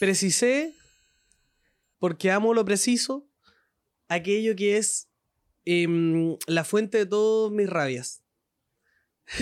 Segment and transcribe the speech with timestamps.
[0.00, 0.74] precisé,
[1.98, 3.28] porque amo lo preciso,
[4.08, 5.08] aquello que es
[5.66, 8.22] em, la fuente de todas mis rabias.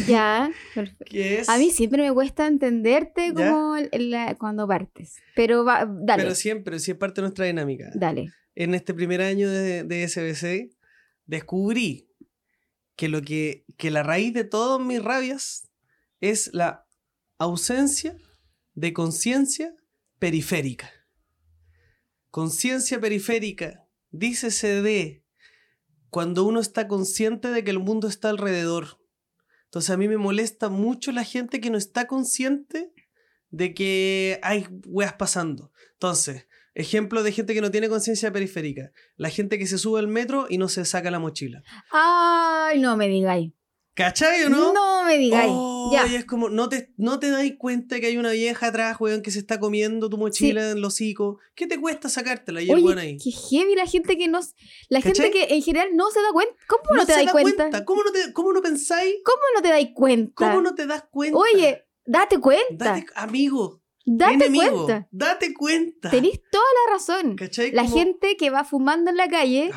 [0.07, 0.51] Ya,
[1.13, 5.15] es, A mí siempre me cuesta entenderte como la- cuando partes.
[5.35, 7.91] Pero va, dale, pero siempre, si es parte de nuestra dinámica.
[7.95, 8.31] dale.
[8.57, 10.77] En este primer año de, de SBC,
[11.27, 12.11] descubrí
[12.97, 15.71] que, lo que, que la raíz de todas mis rabias
[16.21, 16.85] es la
[17.39, 18.17] ausencia
[18.75, 19.73] de conciencia
[20.19, 20.91] periférica.
[22.31, 25.25] Conciencia periférica, dícese de
[26.11, 28.99] cuando uno está consciente de que el mundo está alrededor.
[29.65, 32.93] Entonces a mí me molesta mucho la gente que no está consciente
[33.51, 35.73] de que hay weas pasando.
[35.93, 38.93] Entonces, ejemplo de gente que no tiene conciencia periférica.
[39.17, 41.63] La gente que se sube al metro y no se saca la mochila.
[41.91, 43.53] Ay, no me digáis.
[43.95, 44.73] ¿Cachai o no?
[44.73, 45.51] No me digáis.
[45.53, 46.07] Oh, ya.
[46.07, 49.23] y es como, no te, no te dais cuenta que hay una vieja atrás, weón,
[49.23, 51.39] que se está comiendo tu mochila en los hocico.
[51.55, 52.63] ¿Qué te cuesta sacártela?
[52.63, 53.17] Y el weón ahí.
[53.19, 54.41] Qué heavy la gente que no...
[54.89, 56.55] La gente que en general no se da cuenta.
[56.69, 57.85] ¿Cómo no, te se das da cuenta?
[57.85, 59.15] ¿Cómo no, te, ¿Cómo no pensáis?
[59.25, 60.33] ¿Cómo no te das cuenta?
[60.35, 61.39] ¿Cómo no te das cuenta?
[61.39, 62.85] Oye, date cuenta.
[62.95, 65.09] Date, amigo, Date, enemigo, cuenta.
[65.11, 66.11] date cuenta.
[66.11, 67.37] Tenés toda la razón.
[67.37, 67.73] ¿Cachai?
[67.73, 69.71] La Como- gente que va fumando en la calle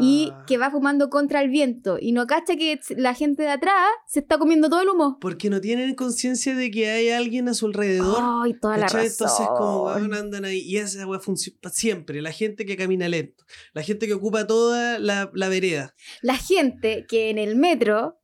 [0.00, 3.86] y que va fumando contra el viento y no cacha que la gente de atrás
[4.06, 5.18] se está comiendo todo el humo.
[5.20, 8.18] Porque no tienen conciencia de que hay alguien a su alrededor.
[8.20, 9.00] Ay, toda la razón.
[9.00, 10.60] Entonces, como weón, andan ahí.
[10.60, 12.22] Y esa weá funciona siempre.
[12.22, 13.44] La gente que camina lento.
[13.72, 15.94] La gente que ocupa toda la, la vereda.
[16.22, 18.20] La gente que en el metro,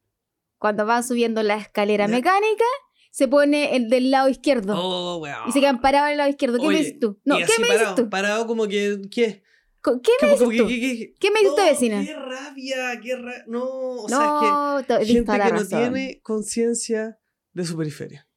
[0.59, 2.65] cuando van subiendo la escalera mecánica,
[3.13, 4.75] se pone el del lado izquierdo.
[4.77, 5.49] Oh, weón.
[5.49, 6.59] Y se quedan parados en el lado izquierdo.
[6.59, 7.21] ¿Qué Oye, me dices tú?
[7.25, 8.11] No, ¿qué me parado, dices tú?
[8.11, 9.01] Parado como que.
[9.11, 9.42] ¿Qué?
[9.85, 10.67] ¿Qué me dices tú?
[10.69, 12.05] que- ¿Qué me dice usted, Oh, vecina?
[12.05, 13.45] Qué rabia, qué rabia.
[13.49, 14.93] No, o sea, es que.
[14.93, 17.19] no, Gente que no tiene conciencia
[17.53, 18.29] de su periferia.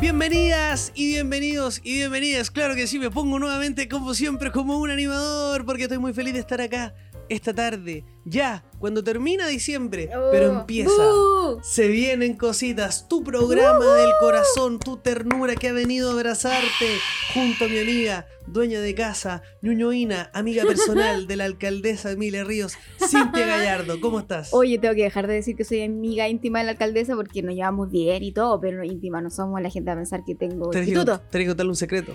[0.00, 2.50] Bienvenidas y bienvenidos y bienvenidas.
[2.50, 6.34] Claro que sí, me pongo nuevamente como siempre como un animador porque estoy muy feliz
[6.34, 6.94] de estar acá
[7.28, 8.04] esta tarde.
[8.24, 10.90] Ya, cuando termina diciembre, pero Oh, empieza.
[10.90, 11.60] ¡bu!
[11.62, 16.98] Se vienen cositas, tu programa del corazón, tu ternura que ha venido a abrazarte
[17.34, 22.76] junto a mi amiga, dueña de casa, ñuñoína, amiga personal de la alcaldesa Emilia Ríos,
[22.98, 24.00] Cintia Gallardo.
[24.00, 24.52] ¿Cómo estás?
[24.52, 27.54] Oye, tengo que dejar de decir que soy amiga íntima de la alcaldesa porque nos
[27.54, 29.60] llevamos bien y todo, pero íntima no somos.
[29.62, 31.20] La gente a pensar que tengo Tenés que, instituto.
[31.30, 32.12] tenés que contarle un secreto.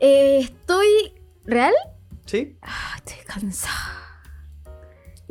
[0.00, 0.86] Eh, estoy...
[1.44, 1.72] ¿Real?
[2.26, 2.56] ¿Sí?
[2.62, 4.07] Ah, estoy cansada.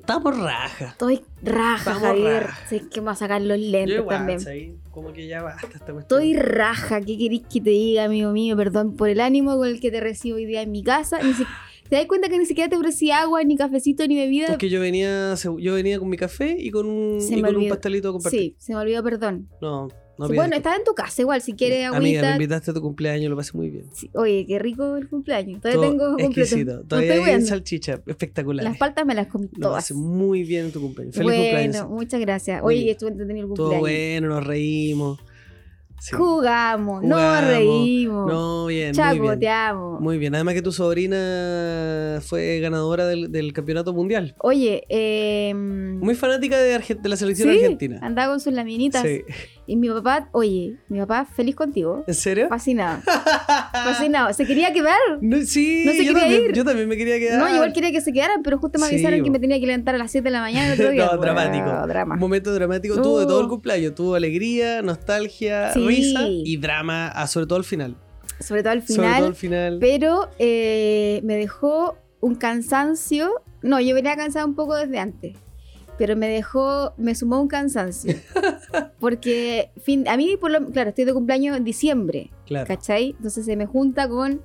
[0.07, 0.85] Estamos raja.
[0.85, 2.43] Estoy raja, Estamos Javier.
[2.43, 2.67] raja.
[2.69, 4.39] Sé que me va a sacar los Yo lentes igual, también.
[4.39, 4.69] ¿sabes?
[4.89, 5.99] Como que ya basta esta cuestión.
[5.99, 7.01] Estoy raja.
[7.01, 8.55] ¿Qué querés que te diga, amigo mío?
[8.55, 11.19] Perdón por el ánimo con el que te recibo hoy día en mi casa.
[11.21, 11.43] Ni si-
[11.89, 14.47] ¿Te das cuenta que ni siquiera te ofrecí agua, ni cafecito, ni bebida?
[14.47, 18.07] Porque yo venía, yo venía con mi café y con un, y con un pastelito
[18.07, 18.39] a compartir.
[18.39, 19.49] Sí, se me olvidó, perdón.
[19.61, 22.31] No, no bueno, estaba en tu casa igual, si quieres Amiga, me agüita.
[22.33, 23.85] invitaste a tu cumpleaños, lo pasé muy bien.
[23.93, 25.61] Sí, Oye, qué rico el cumpleaños.
[25.61, 26.81] Todavía Todo tengo exquisito.
[26.83, 28.63] Todavía hay salchicha, espectacular.
[28.63, 29.83] Las paltas me las comí Lo todas.
[29.83, 31.15] pasé muy bien en tu cumpleaños.
[31.15, 31.89] Feliz bueno, cumpleaños.
[31.89, 32.61] muchas gracias.
[32.63, 34.21] Oye, estuvo entretenido el Todo cumpleaños.
[34.21, 35.19] bueno, nos reímos.
[35.99, 36.15] Sí.
[36.15, 37.49] Jugamos, nos Jugamos.
[37.49, 38.27] reímos.
[38.31, 38.93] No, bien, muy bien.
[38.93, 39.99] chacoteamos.
[39.99, 40.35] Muy bien.
[40.35, 44.35] Además que tu sobrina fue ganadora del, del campeonato mundial.
[44.39, 47.99] Oye, eh, Muy fanática de, Arge- de la selección sí, argentina.
[48.03, 49.01] andaba con sus laminitas.
[49.01, 49.21] Sí.
[49.69, 52.05] Y mi papá, oye, mi papá feliz contigo.
[52.07, 52.47] ¿En serio?
[52.47, 53.01] Fascinado.
[53.73, 54.33] Fascinado.
[54.33, 54.97] Se quería quedar.
[55.21, 56.53] No, sí, No se yo, quería también, ir.
[56.53, 57.39] yo también me quería quedar.
[57.39, 59.65] No, igual quería que se quedaran, pero justo me Sí, avisaron que me tenía que
[59.67, 61.05] levantar a las 7 de la mañana el otro día.
[61.11, 61.65] No, dramático.
[61.65, 62.13] Bueno, drama.
[62.15, 63.93] Un momento dramático tuvo de todo el cumpleaños.
[63.93, 65.85] Tuvo alegría, nostalgia, Sí.
[65.85, 67.97] risa y drama, ah, sobre todo al final.
[68.39, 69.23] Sobre todo al Sobre todo final.
[69.25, 69.77] al final.
[69.81, 73.31] Pero eh, me dejó un cansancio.
[73.63, 75.35] No, yo venía cansada un poco desde antes.
[75.97, 78.15] Pero me dejó, me sumó un cansancio.
[78.99, 82.67] Porque fin, a mí, por lo, claro, estoy de cumpleaños en diciembre, Claro.
[82.67, 83.11] ¿cachai?
[83.17, 84.41] Entonces se me junta con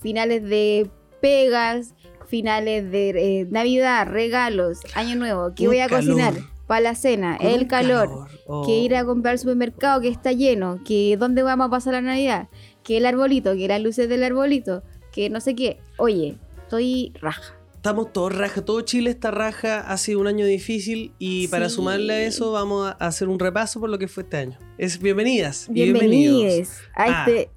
[0.00, 0.90] finales de
[1.20, 1.94] pegas,
[2.26, 3.10] finales de
[3.40, 6.04] eh, Navidad, regalos, Año Nuevo, que voy a calor.
[6.04, 6.34] cocinar
[6.66, 8.64] para la cena, el calor, Oh.
[8.64, 12.00] que ir a comprar al supermercado que está lleno, que dónde vamos a pasar la
[12.02, 12.48] Navidad,
[12.82, 15.78] que el arbolito, que las luces del arbolito, que no sé qué.
[15.98, 17.54] Oye, estoy raja.
[17.78, 22.12] Estamos todos raja, todo Chile está raja, ha sido un año difícil y para sumarle
[22.12, 24.58] a eso vamos a hacer un repaso por lo que fue este año.
[24.78, 25.68] Es bienvenidas.
[25.70, 27.24] Bienvenidos a Ah.
[27.26, 27.50] este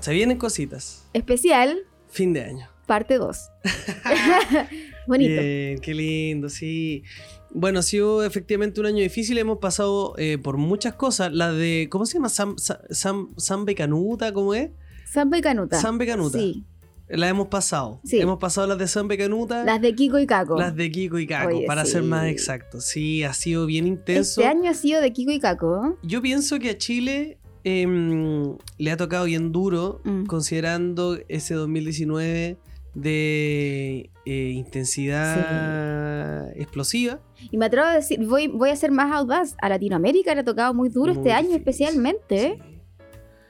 [0.00, 1.04] Se vienen cositas.
[1.12, 1.76] especial,
[2.08, 2.68] Fin de año.
[2.86, 3.36] parte 2.
[5.08, 5.42] Bonito.
[5.42, 7.02] Bien, qué lindo, sí.
[7.50, 9.36] Bueno, ha sido efectivamente un año difícil.
[9.38, 11.32] Hemos pasado eh, por muchas cosas.
[11.32, 12.28] La de, ¿cómo se llama?
[12.28, 14.70] Sam, Sa- Sam, Samba y Canuta, ¿cómo es?
[15.04, 15.80] Samba y Canuta.
[15.80, 16.38] Samba y Canuta.
[16.38, 16.64] Sí.
[17.08, 18.00] Las hemos pasado.
[18.04, 18.18] Sí.
[18.20, 19.64] Hemos pasado las de Zampe Canuta.
[19.64, 20.58] Las de Kiko y Caco.
[20.58, 22.80] Las de Kiko y Caco, Oye, para ser más exacto.
[22.80, 24.40] Sí, ha sido bien intenso.
[24.40, 25.98] Este año ha sido de Kiko y Caco.
[26.02, 30.24] Yo pienso que a Chile em, le ha tocado bien duro, Mm.
[30.24, 32.56] considerando ese 2019
[32.94, 37.20] de eh, intensidad explosiva.
[37.50, 39.54] Y me atrevo a decir, voy, voy a ser más audaz.
[39.60, 42.58] A Latinoamérica le ha tocado muy duro Muy este año difícil, especialmente.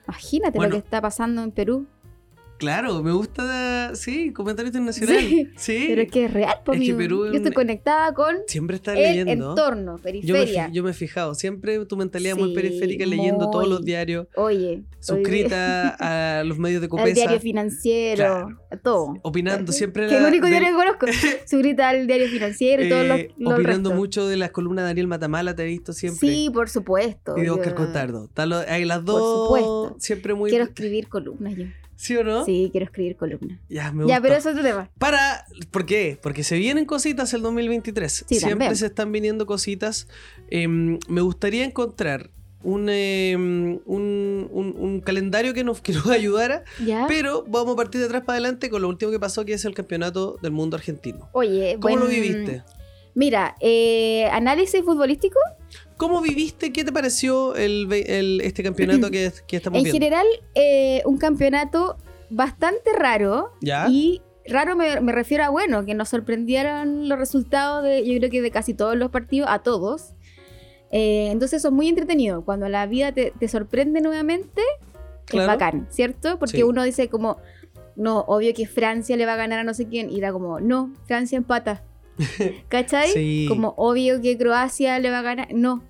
[0.08, 0.74] Imagínate Bueno.
[0.74, 1.86] lo que está pasando en Perú.
[2.62, 5.18] Claro, me gusta, sí, comentario internacional.
[5.18, 8.36] Sí, Sí, Pero es que es real, pues, Es que Perú yo estoy conectada con
[8.46, 9.50] siempre está el leyendo.
[9.50, 10.68] entorno, Yo me, periferia.
[10.72, 13.86] yo me he fijado, siempre tu mentalidad muy Sí, periférica leyendo todos los muy.
[13.86, 15.96] diarios, Oye, suscrita
[16.38, 18.58] a los medios de al Copesa, diario financiero, Claro.
[18.70, 19.14] a todo.
[19.22, 21.06] opinando siempre Que es el único del- diario que conozco.
[21.46, 23.94] Suscrita al diario financiero y todos los, eh, los opinando restos.
[23.98, 26.28] mucho de las columnas de Daniel Matamala, te he visto siempre.
[26.28, 27.34] Sí, por supuesto.
[27.36, 28.28] y de yo Oscar Contardo.
[28.68, 29.96] Hay las Por dos supuesto.
[29.98, 30.50] siempre muy...
[30.50, 31.64] Quiero escribir columnas yo.
[32.02, 32.44] ¿Sí o no?
[32.44, 33.60] Sí, quiero escribir columnas.
[33.68, 34.20] Ya, me Ya, gusta.
[34.22, 34.90] pero eso es otro tema.
[34.98, 36.18] Para, ¿Por qué?
[36.20, 38.24] Porque se vienen cositas el 2023.
[38.28, 38.76] Sí, Siempre también.
[38.76, 40.08] se están viniendo cositas.
[40.50, 42.30] Em, me gustaría encontrar
[42.64, 47.04] un, em, un, un- un calendario que nos, que nos ayudara, ¿Ya?
[47.06, 49.64] pero vamos a partir de atrás para adelante con lo último que pasó, que es
[49.64, 51.28] el campeonato del mundo argentino.
[51.32, 52.64] Oye, ¿Cómo lo viviste?
[53.14, 55.38] Mira, eh, análisis futbolístico.
[56.02, 56.72] ¿Cómo viviste?
[56.72, 59.94] ¿Qué te pareció el, este campeonato que, que estamos En viendo?
[59.94, 60.26] general,
[60.56, 61.96] eh, un campeonato
[62.28, 63.52] bastante raro.
[63.60, 63.86] ¿Ya?
[63.88, 68.30] Y raro me, me refiero a, bueno, que nos sorprendieron los resultados de, yo creo
[68.30, 70.14] que de casi todos los partidos, a todos.
[70.90, 72.44] Eh, entonces eso es muy entretenido.
[72.44, 74.60] Cuando la vida te, te sorprende nuevamente,
[75.26, 75.52] Claro.
[75.52, 76.36] es bacán, ¿cierto?
[76.40, 76.62] Porque Sí.
[76.64, 77.36] uno dice como,
[77.94, 80.10] no, obvio que Francia le va a ganar a no sé quién.
[80.10, 81.84] Y era como, no, Francia empata.
[82.68, 83.10] ¿Cachai?
[83.10, 83.46] Sí.
[83.48, 85.48] Como obvio que Croacia le va a ganar.
[85.54, 85.84] No.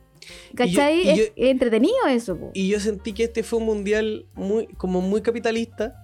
[0.54, 1.00] ¿Cachai?
[1.00, 2.36] y yo- es, es entretenido eso.
[2.36, 2.50] po.
[2.54, 5.94] Y yo sentí que este fue un mundial muy, como muy capitalista,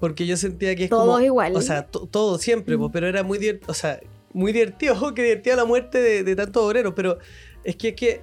[0.00, 1.20] porque yo sentía que es Todos como...
[1.20, 1.56] igual.
[1.56, 2.80] O sea, to- todo siempre, Mm.
[2.80, 4.00] po, pero era muy divertido, o sea,
[4.32, 7.18] muy divertido, ojo, que divertía la muerte de, de tantos obreros, pero
[7.64, 8.20] es que, es que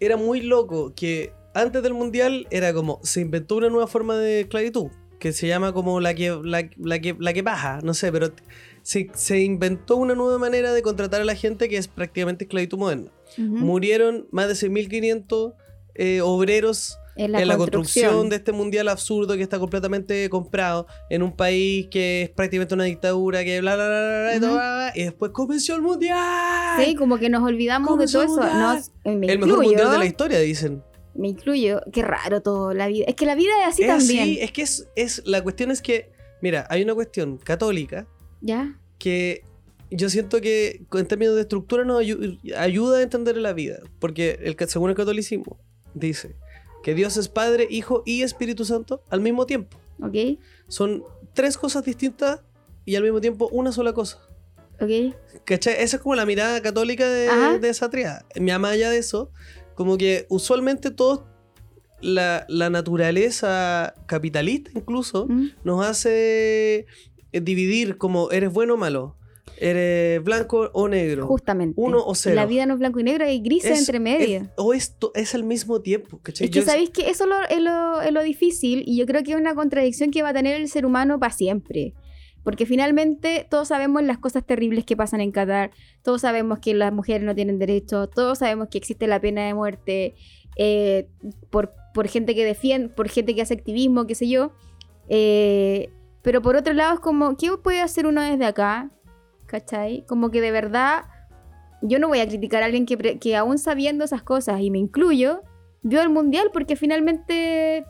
[0.00, 4.40] era muy loco que antes del mundial era como, se inventó una nueva forma de
[4.40, 4.86] esclavitud,
[5.18, 8.32] que se llama como la que, la, la que, la que baja, no sé, pero
[8.82, 12.78] se, se inventó una nueva manera de contratar a la gente que es prácticamente esclavitud
[12.78, 13.10] moderna.
[13.38, 15.54] Murieron más de 6.500
[15.94, 18.30] eh, obreros en la, en la construcción.
[18.30, 22.84] de este mundial absurdo que está completamente comprado en un país que es prácticamente una
[22.84, 26.94] dictadura que bla bla bla bla, y, todo, bla, y después comenzó el mundial Sí,
[26.94, 28.36] como que nos olvidamos de todo eso.
[28.40, 30.82] Nos- eh, me el mejor mundial de la historia dicen
[31.14, 31.82] Me incluyo.
[31.92, 33.04] Qué raro todo la vida.
[33.06, 34.22] Es que la vida es así es también.
[34.22, 38.06] así, es que es, es la cuestión es que mira hay una cuestión católica
[38.40, 38.78] ¿Ya?
[38.98, 39.42] que
[39.96, 44.38] yo siento que en términos de estructura nos ayu- ayuda a entender la vida porque
[44.42, 45.58] el, según el catolicismo
[45.94, 46.34] dice
[46.82, 50.38] que Dios es Padre, Hijo y Espíritu Santo al mismo tiempo ¿Ok?
[50.68, 51.04] son
[51.34, 52.40] tres cosas distintas
[52.84, 54.18] y al mismo tiempo una sola cosa.
[54.80, 55.14] ¿Ok?
[55.44, 55.74] ¿Cachai?
[55.78, 58.24] Esa es como la mirada católica de, esa triada.
[58.40, 59.30] Más allá de eso,
[59.76, 61.20] como que usualmente todos,
[62.00, 65.50] la, la naturaleza capitalista incluso, ¿Mm?
[65.62, 66.86] nos hace
[67.30, 69.16] dividir como eres bueno o malo,
[69.56, 71.26] eres blanco o negro.
[71.26, 71.80] Justamente.
[71.80, 72.36] Uno o cero.
[72.36, 74.40] La vida no es blanco y negro, hay grises Es- entre medio.
[74.42, 76.18] es- o esto es al mismo tiempo.
[76.22, 76.46] ¿cachai?
[76.46, 79.22] Es que Yo- sabéis que eso lo- es, lo, es lo difícil y yo creo
[79.22, 81.94] que es una contradicción que va a tener el ser humano para siempre.
[82.44, 85.70] Porque finalmente todos sabemos las cosas terribles que pasan en Qatar,
[86.02, 89.54] todos sabemos que las mujeres no tienen derechos, todos sabemos que existe la pena de
[89.54, 90.14] muerte
[90.56, 91.08] eh,
[91.50, 94.50] por, por gente que defiende, por gente que hace activismo, qué sé yo.
[95.08, 95.90] Eh,
[96.22, 98.90] pero por otro lado es como, ¿qué puede hacer uno desde acá?
[99.52, 100.02] ¿Cachai?
[100.08, 101.04] Como que de verdad
[101.82, 105.42] yo no voy a criticar a alguien que, aún sabiendo esas cosas, y me incluyo,
[105.82, 107.84] vio el mundial porque finalmente,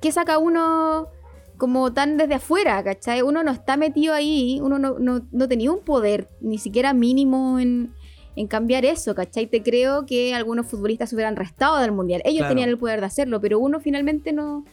[0.00, 1.08] ¿qué saca uno
[1.58, 3.20] como tan desde afuera, ¿cachai?
[3.20, 7.58] Uno no está metido ahí, uno no, no, no tenía un poder ni siquiera mínimo
[7.58, 7.92] en,
[8.34, 9.46] en cambiar eso, ¿cachai?
[9.46, 12.52] Te creo que algunos futbolistas se hubieran restado del mundial, ellos Claro.
[12.54, 14.64] tenían el poder de hacerlo, pero uno finalmente no,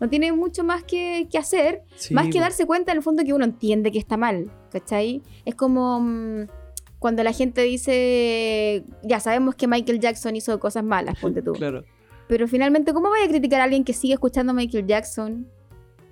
[0.00, 3.24] no tiene mucho más que, que hacer, Sí, más que darse cuenta en el fondo
[3.24, 5.22] que uno entiende que está mal, ¿cachai?
[5.44, 6.46] Es como mm,
[6.98, 11.52] cuando la gente dice, ya sabemos que Michael Jackson hizo cosas malas, ponte tú.
[11.52, 11.84] Claro.
[12.28, 15.48] Pero finalmente, ¿cómo voy a criticar a alguien que sigue escuchando a Michael Jackson?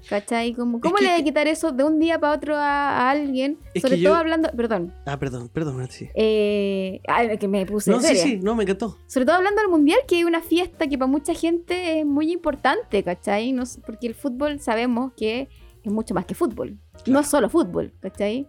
[0.09, 0.53] ¿Cachai?
[0.55, 3.59] ¿Cómo, que- le voy a quitar eso de un día para otro a, a alguien?
[3.75, 6.09] Es Sobre todo yo- hablando, perdón, Ah, perdón, perdón, sí.
[6.15, 8.23] eh, ay, que me puse No, sí, seria.
[8.23, 8.97] sí, no, me encantó.
[9.07, 12.31] Sobre todo hablando del mundial, que hay una fiesta que para mucha gente es muy
[12.33, 13.53] importante, ¿cachai?
[13.53, 15.49] No porque el fútbol sabemos que
[15.83, 16.79] es mucho más que fútbol.
[17.07, 18.49] No es solo fútbol, ¿cachai?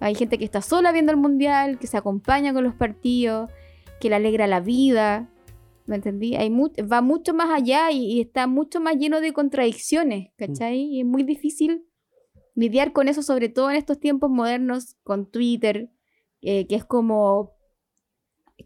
[0.00, 3.50] Hay gente que está sola viendo el mundial, que se acompaña con los partidos,
[4.00, 5.28] que le alegra la vida.
[5.86, 6.34] ¿Me entendí?
[6.34, 10.80] Hay mu- va mucho más allá y, y está mucho más lleno de contradicciones, ¿cachai?
[10.82, 11.84] Y es muy difícil
[12.54, 15.90] lidiar con eso, sobre todo en estos tiempos modernos, con Twitter,
[16.42, 17.52] eh, que es como,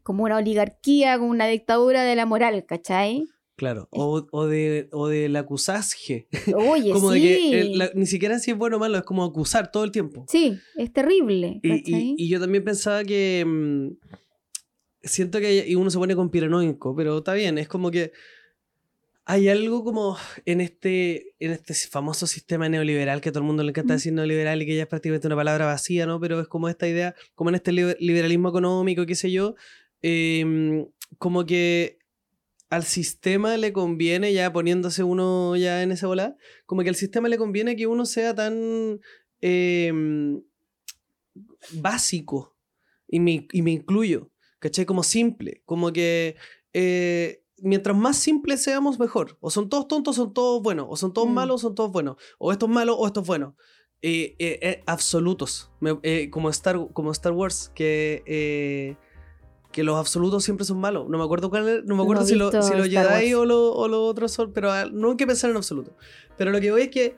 [0.02, 3.26] como una oligarquía, como una dictadura de la moral, ¿cachai?
[3.56, 6.26] Claro, o, o, de, o del acusaje.
[6.56, 7.20] Oye, como sí.
[7.20, 9.84] de que el- la- ni siquiera si es bueno o malo, es como acusar todo
[9.84, 10.24] el tiempo.
[10.28, 11.60] Sí, es terrible.
[11.62, 13.44] Y- y yo también pensaba que.
[13.46, 13.88] mm,
[15.02, 18.12] siento que y uno se pone conspiranoico, pero está bien, es como que.
[19.26, 23.62] Hay algo como en este, en este famoso sistema neoliberal que a todo el mundo
[23.62, 26.18] le encanta decir neoliberal y que ya es prácticamente una palabra vacía, ¿no?
[26.18, 29.54] Pero es como esta idea, como en este liber- liberalismo económico, qué sé yo,
[30.02, 30.86] em,
[31.18, 31.98] como que
[32.70, 37.28] al sistema le conviene, ya poniéndose uno ya en esa bola, como que al sistema
[37.28, 39.00] le conviene que uno sea tan
[39.42, 40.42] em,
[41.74, 42.56] básico,
[43.06, 44.86] y me, y me incluyo, ¿cachai?
[44.86, 46.36] Como simple, como que
[46.72, 49.36] eh, mientras más simples seamos, mejor.
[49.40, 51.32] O son todos tontos, son todos buenos, o son todos Mm.
[51.34, 53.56] malos, o son todos buenos, o esto es malo, o esto es bueno.
[54.02, 58.96] Eh, eh, eh, absolutos, Me- eh, como, Star, como Star Wars, que...
[59.72, 61.08] que los absolutos siempre son malos.
[61.08, 64.04] No me acuerdo cuál no me acuerdo si, lo- si Jedi o los o lo
[64.04, 65.96] otros son, pero ah, no hay que pensar en absoluto.
[66.36, 67.16] Pero lo que voy es que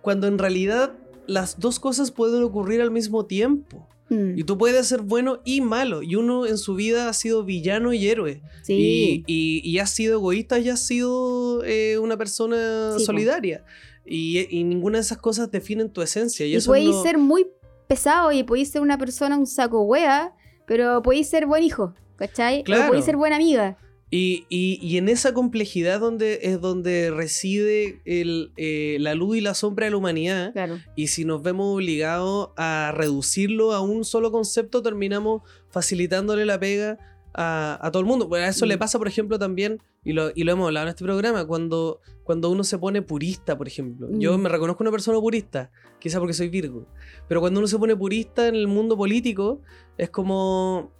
[0.00, 0.94] cuando en realidad
[1.26, 3.86] las dos cosas pueden ocurrir al mismo tiempo.
[4.08, 6.02] Mm, Y tú puedes ser bueno y malo.
[6.02, 8.40] Y uno en su vida ha sido villano y héroe.
[8.62, 8.74] sí.
[8.74, 13.64] Y, y, y has sido egoísta y has sido eh, una persona Sí, solidaria.
[14.04, 16.46] Y, y ninguna de esas cosas definen tu esencia.
[16.46, 17.48] Y, eso podéis no- ser muy
[17.88, 20.32] pesado y podéis ser una persona, un saco wea,
[20.66, 22.62] pero podéis ser buen hijo, ¿cachai?
[22.62, 22.84] Claro.
[22.84, 23.76] O podéis ser buena amiga.
[24.10, 29.40] Y, y- y en esa complejidad donde es donde reside el, eh, la luz y
[29.40, 30.52] la sombra de la humanidad.
[30.52, 30.78] Claro.
[30.94, 36.98] Y si nos vemos obligados a reducirlo a un solo concepto, terminamos facilitándole la pega
[37.34, 38.28] a, a todo el mundo.
[38.28, 38.68] Bueno, a eso Mm.
[38.68, 42.00] le pasa, por ejemplo, también, y lo, y lo hemos hablado en este programa, cuando,
[42.22, 44.08] cuando uno se pone purista, por ejemplo.
[44.12, 44.42] Yo Mm.
[44.42, 46.86] me reconozco una persona purista, quizá porque soy Virgo.
[47.28, 49.60] Pero cuando uno se pone purista en el mundo político,
[49.98, 50.92] es como...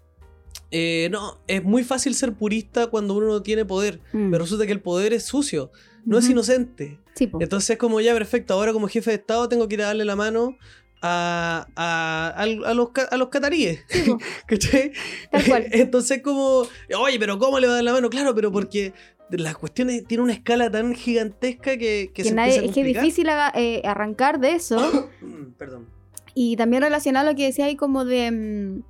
[0.71, 4.31] eh, no, es muy fácil ser purista cuando uno no tiene poder, Mm.
[4.31, 5.71] pero resulta que el poder es sucio,
[6.05, 6.99] no es inocente.
[7.15, 7.31] Sí.
[7.41, 10.05] Entonces es como ya, perfecto, ahora como jefe de Estado tengo que ir a darle
[10.05, 10.57] la mano
[11.03, 13.81] a, a, a los, a los cataríes.
[13.89, 14.13] Sí.
[14.47, 14.93] ¿Cachai?
[15.31, 15.67] Tal cual.
[15.73, 16.67] Entonces como,
[16.99, 18.11] oye, pero ¿cómo le va a dar la mano?
[18.11, 18.93] Claro, pero porque
[19.31, 22.87] las cuestiones tienen una escala tan gigantesca que, que, que se nadie, es que es
[22.87, 25.11] difícil eh, arrancar de eso.
[25.59, 25.89] Perdón.
[26.35, 28.83] y también relacionado a lo que decía ahí como de, mm,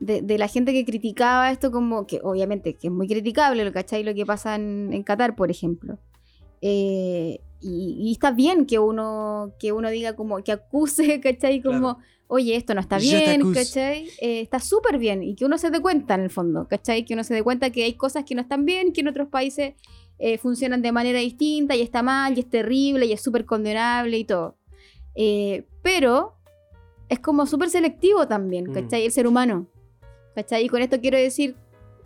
[0.00, 3.72] de, de la gente que criticaba esto como que obviamente que es muy criticable, ¿lo
[3.72, 4.02] cachai?
[4.02, 5.98] Lo que pasa en, en Qatar, por ejemplo.
[6.60, 11.62] Eh, y, y está bien que uno, que uno diga como, que acuse, ¿cachai?
[11.62, 13.52] Como, oye, esto no está bien.
[13.52, 14.08] ¿cachai?
[14.20, 17.04] Eh, está súper bien y que uno se dé cuenta en el fondo, ¿cachai?
[17.04, 19.28] Que uno se dé cuenta que hay cosas que no están bien, que en otros
[19.28, 19.74] países
[20.18, 24.18] eh, funcionan de manera distinta y está mal y es terrible y es súper condenable
[24.18, 24.56] y todo.
[25.14, 26.34] Eh, pero
[27.08, 28.72] es como súper selectivo también, Mm.
[28.74, 29.04] ¿cachai?
[29.06, 29.68] El ser humano.
[30.34, 30.64] ¿Cachai?
[30.64, 31.56] Y con esto quiero decir,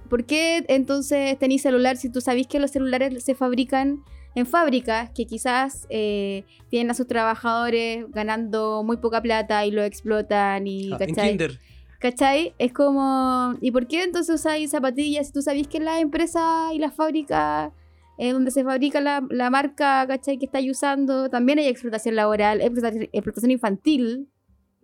[0.08, 4.02] ¿por qué entonces tenéis celular si tú sabéis que los celulares se fabrican
[4.35, 9.82] en fábricas que quizás eh, tienen a sus trabajadores ganando muy poca plata y lo
[9.82, 11.28] explotan y, Ah, en ¿cachai?
[11.30, 11.58] Kinder.
[11.99, 12.54] ¿Cachai?
[12.58, 16.78] Es como, ¿y por qué entonces usáis zapatillas si tú sabéis que las empresas y
[16.78, 17.73] las fábricas
[18.18, 20.38] eh, donde se fabrica la, la marca, ¿cachai?
[20.38, 24.28] Que estáis usando, también hay explotación laboral, explotación, explotación infantil,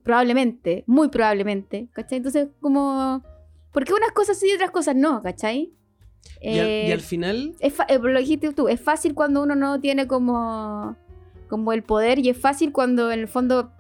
[0.02, 2.18] probablemente, muy probablemente, ¿cachai?
[2.18, 3.22] Entonces, como,
[3.75, 5.75] ¿por qué unas cosas sí y otras cosas no, ¿cachai?
[6.40, 9.54] Y, al, y Eh, al final, es eh, lo dijiste tú, es fácil cuando uno
[9.57, 10.97] no tiene como,
[11.49, 13.73] como el poder y es fácil cuando en el fondo,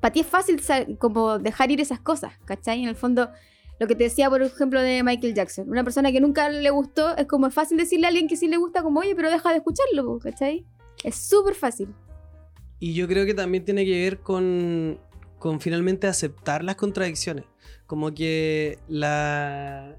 [0.00, 0.60] para ti es fácil
[0.98, 2.82] como dejar ir esas cosas, ¿cachai?
[2.82, 3.30] En el fondo,
[3.78, 7.16] lo que te decía, por ejemplo, de Michael Jackson, una persona que nunca le gustó,
[7.16, 9.50] es como es fácil decirle a alguien que sí le gusta, como, oye, pero deja
[9.50, 10.64] de escucharlo, po", ¿cachai?
[11.04, 11.88] Es súper fácil.
[12.78, 14.98] y yo creo que también tiene que ver con,
[15.40, 17.44] con finalmente aceptar las contradicciones.
[17.86, 19.96] Como que la,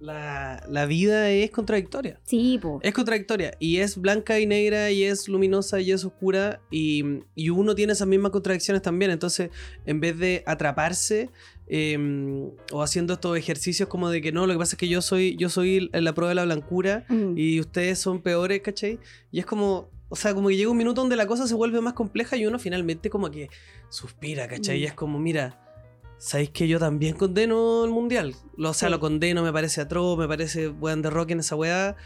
[0.00, 2.18] la, la vida es contradictoria.
[2.24, 2.80] Sí, po.
[2.82, 7.04] Es contradictoria y es blanca y negra y es luminosa y es oscura y,
[7.36, 9.12] y uno tiene esas mismas contradicciones también.
[9.12, 9.50] Entonces,
[9.86, 11.30] en vez de atraparse
[11.68, 15.00] eh, o haciendo estos ejercicios como de que no, lo que pasa es que yo
[15.02, 17.36] soy, yo soy la prueba de la blancura Mm.
[17.38, 18.98] y ustedes son peores, ¿cachai?
[19.30, 21.80] Y es como, o sea, como que llega un minuto donde la cosa se vuelve
[21.80, 23.48] más compleja y uno finalmente como que
[23.88, 24.76] suspira, ¿cachai?
[24.78, 24.82] Mm.
[24.82, 25.58] Y es como, mira,
[26.18, 28.34] ¿sabéis que yo también condeno el mundial?
[28.58, 28.92] Lo- O sea, Sí.
[28.92, 31.96] lo condeno, me parece atroz, me parece weón de rock en esa weá.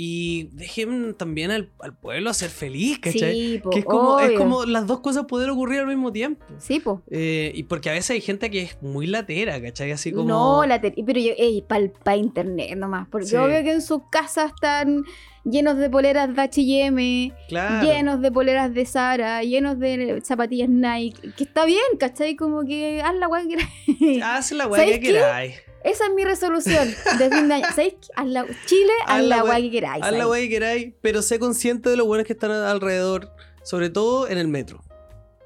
[0.00, 3.32] y dejen también al, al pueblo ser feliz, ¿cachai?
[3.32, 4.38] Sí, po, que es como, es obvio.
[4.38, 6.44] como las dos cosas poder ocurrir al mismo tiempo.
[6.58, 7.02] Sí, po.
[7.10, 9.90] Eh, y porque a veces hay gente que es muy latera, ¿cachai?
[9.90, 10.28] Así como...
[10.28, 13.08] No, la te- pero yo, ey, para internet nomás.
[13.10, 13.34] Porque Sí.
[13.34, 15.02] obvio que en sus casas están
[15.50, 17.86] llenos de poleras de HM, Claro.
[17.86, 21.32] llenos de poleras de Sara, llenos de zapatillas Nike.
[21.36, 22.36] Que está bien, ¿cachai?
[22.36, 24.22] Como que haz la weá que queráis.
[24.22, 25.54] Haz la weá ¿Sabes que queráis.
[25.84, 26.88] Esa es mi resolución
[27.18, 27.64] de fin de año.
[27.74, 27.94] ¿Sabéis?
[28.16, 30.04] Haz la- Chile, haz Haz la la weá- que queráis.
[30.04, 33.30] Haz la weá que queráis, pero sé consciente de los buenos que están alrededor.
[33.62, 34.82] Sobre todo en el metro.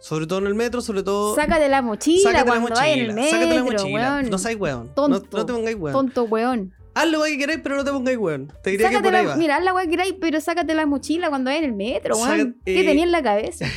[0.01, 1.37] Sobre todo en el metro, sobre todo...
[1.37, 4.11] Sácate la mochila Sácate la cuando vayas en el mochila, sácate la mochila.
[4.17, 4.31] weón.
[4.31, 4.87] No seas weón.
[4.89, 5.37] No, Tonto.
[5.39, 5.93] no te pongáis weón.
[5.93, 6.75] Tonto weón.
[6.95, 8.53] Haz lo que queráis, pero no te pongáis weón.
[8.63, 9.37] Te diría que Sácate por ahí la, va.
[9.37, 12.17] mira, haz la weá que queráis, pero sácate la mochila cuando vayas en el metro,
[12.17, 12.29] weón.
[12.29, 13.67] Saca- ¿Qué eh, tenía en la cabeza?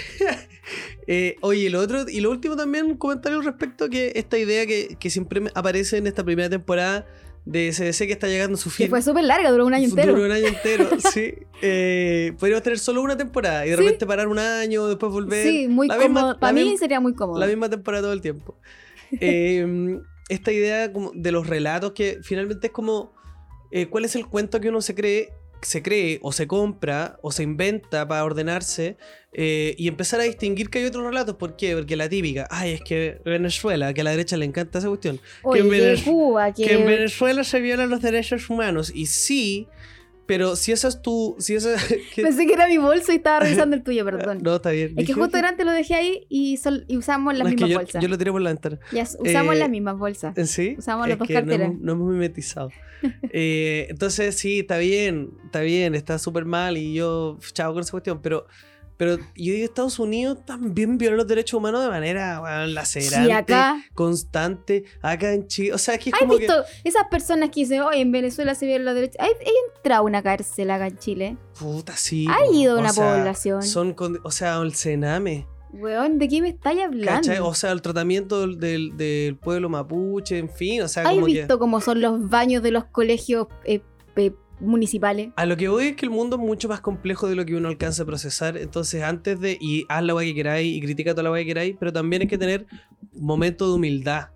[1.08, 4.66] Eh, oye, lo otro, y lo último también, un comentario al respecto que esta idea
[4.66, 7.06] que, que siempre aparece en esta primera temporada
[7.46, 8.90] de CDC que está llegando a su Que fin.
[8.90, 10.14] fue súper larga, duró un año entero.
[10.14, 11.36] Duró un año entero, sí.
[11.62, 13.84] Eh, podríamos tener solo una temporada y de Sí.
[13.84, 15.48] repente parar un año, después volver.
[15.48, 16.40] Sí, muy La cómodo.
[16.40, 17.40] Para mí misma- sería muy cómodo.
[17.40, 18.58] La misma temporada todo el tiempo.
[19.22, 23.14] Eh, esta idea como de los relatos que finalmente es como
[23.72, 25.34] eh, cuál es el cuento que uno se cree
[25.66, 28.98] se cree o se compra o se inventa para ordenarse
[29.34, 31.36] eh, y empezar a distinguir que hay otros relatos.
[31.36, 31.76] ¿Por qué?
[31.76, 35.20] Porque la típica, ay, es que Venezuela, que a la derecha le encanta esa cuestión,
[35.44, 36.66] Oye, en Cuba, que...
[36.66, 38.92] que en Venezuela se violan los derechos humanos.
[38.94, 39.68] Y sí,
[40.26, 41.36] pero si esa es tu...
[41.40, 41.56] Si
[42.16, 44.40] que- Pensé que era mi bolso y estaba revisando el tuyo, perdón.
[44.42, 44.90] no, está bien.
[44.90, 45.38] es que Dije, justo "Oye".
[45.38, 48.02] delante lo dejé ahí y, sol- y usamos las No, es que mismas yo, bolsas.
[48.02, 48.80] yo lo tiré por la ventana.
[48.92, 50.38] Ya s- usamos Eh, las mismas bolsas.
[50.38, 50.76] ¿En sí?
[50.78, 51.68] Usamos las dos que no carteras.
[51.70, 52.70] hemos- No, hemos mimetizado.
[53.32, 57.92] Eh, entonces, sí, está bien, está bien, está súper mal y yo, chao con esa
[57.92, 58.48] cuestión, pero,
[58.98, 59.24] pero yo
[59.54, 63.84] digo, Estados Unidos también viola los derechos humanos de manera bueno, lacerante, Sí, acá.
[63.94, 67.62] constante, acá en Chile, o sea, es que es ¿Has como visto esas personas que
[67.62, 69.18] dicen, oye, en Venezuela se violan los derechos?
[69.20, 71.38] ¿Hay, hay entrado una cárcel acá en Chile?
[71.54, 72.28] que, puta, sí.
[72.30, 73.64] ¿Ha ido o una sea, población?
[73.64, 77.12] Son, con- o sea, el Sename, Weón, ¿de qué me estáis hablando?
[77.28, 77.40] ¿cachai?
[77.40, 81.26] O sea, el tratamiento del, del- del pueblo mapuche, en fin, o sea, ¿Has como
[81.26, 81.34] que...
[81.34, 83.82] visto cómo son los baños de los colegios eh,
[84.16, 85.30] eh, municipales?
[85.36, 87.56] A lo que voy es que el mundo es mucho más complejo de lo que
[87.56, 88.58] uno alcanza a procesar.
[88.58, 89.58] Entonces, antes de.
[89.60, 92.22] Y haz la weá que queráis y critica toda la weá que queráis, pero también
[92.24, 92.66] hay que tener
[93.14, 94.30] momentos de humildad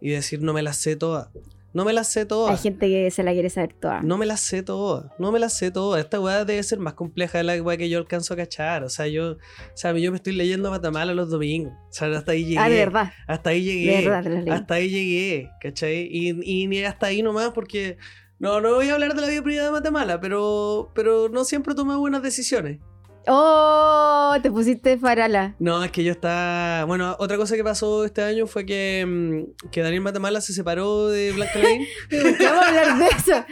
[0.00, 1.28] y decir, no me las sé todas.
[1.72, 2.62] No me las sé Hay todas.
[2.62, 4.00] gente que se la quiere saber toda.
[4.00, 5.12] No me las sé todas.
[5.18, 6.02] No me las sé todas.
[6.02, 8.82] Esta weá debe ser más compleja de la weá que yo alcanzo a cachar.
[8.82, 9.32] O sea, yo.
[9.32, 9.36] O
[9.74, 11.74] sea, yo me estoy leyendo Matamala los domingos.
[11.74, 12.58] O sea, hasta ahí llegué.
[12.58, 13.12] ah, de verdad.
[13.26, 14.00] Hasta ahí De llegué.
[14.08, 14.54] verdad, te las leí.
[14.54, 16.08] Hasta ahí llegué, ¿cachai?
[16.10, 17.98] Y, y ni hasta ahí nomás porque...
[18.38, 21.74] No, no voy a hablar de la vida privada de Matamala, pero, pero no siempre
[21.74, 22.80] tomé buenas decisiones.
[23.28, 24.34] ¡Oh!
[24.42, 25.56] Te pusiste farala.
[25.58, 26.84] No, es que yo estaba...
[26.84, 31.08] Bueno, otra cosa que pasó este año fue que, mm, que Daniel Matamala se separó
[31.08, 31.86] de Blanca Lavín.
[32.10, 33.44] ¿Por qué vamos a hablar de eso?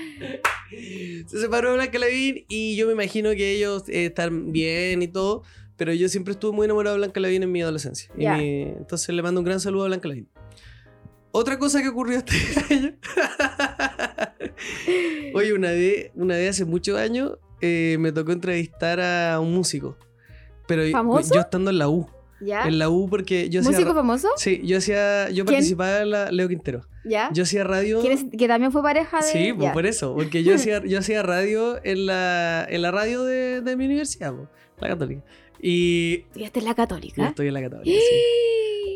[1.29, 5.09] se separó de Blanca Lavín y yo me imagino que ellos eh, están bien y
[5.09, 5.43] todo,
[5.77, 8.11] pero yo siempre estuve muy enamorado de Blanca Lavín en mi adolescencia.
[8.17, 10.29] Y mi- entonces le mando un gran saludo a Blanca Lavín.
[11.33, 12.35] Otra cosa que ocurrió este
[12.71, 12.95] año.
[15.35, 19.97] Oye, una vez, una vez hace muchos años eh, me tocó entrevistar a un músico.
[20.67, 21.35] Pero ¿Famoso?
[21.35, 22.09] yo estando en la U.
[22.41, 22.67] ¿Ya?
[22.67, 23.73] En la U porque yo hacía...
[23.73, 24.29] ¿Músico ra- famoso?
[24.37, 25.29] Sí, yo hacía...
[25.31, 25.57] Yo ¿Quién?
[25.57, 26.87] participaba en la Leo Quintero.
[27.05, 27.31] ¿Ya?
[27.33, 28.01] Yo hacía radio...
[28.01, 29.23] ¿Quién es- que también fue pareja de.
[29.33, 33.25] Sí, pues por eso, porque yo hacía, yo hacía radio en la, en la radio
[33.25, 34.49] de, de mi universidad, po,
[34.81, 35.23] la católica.
[35.61, 37.29] Y ¿Estudiaste en la yo católica?
[37.29, 38.17] estoy en la católica, sí.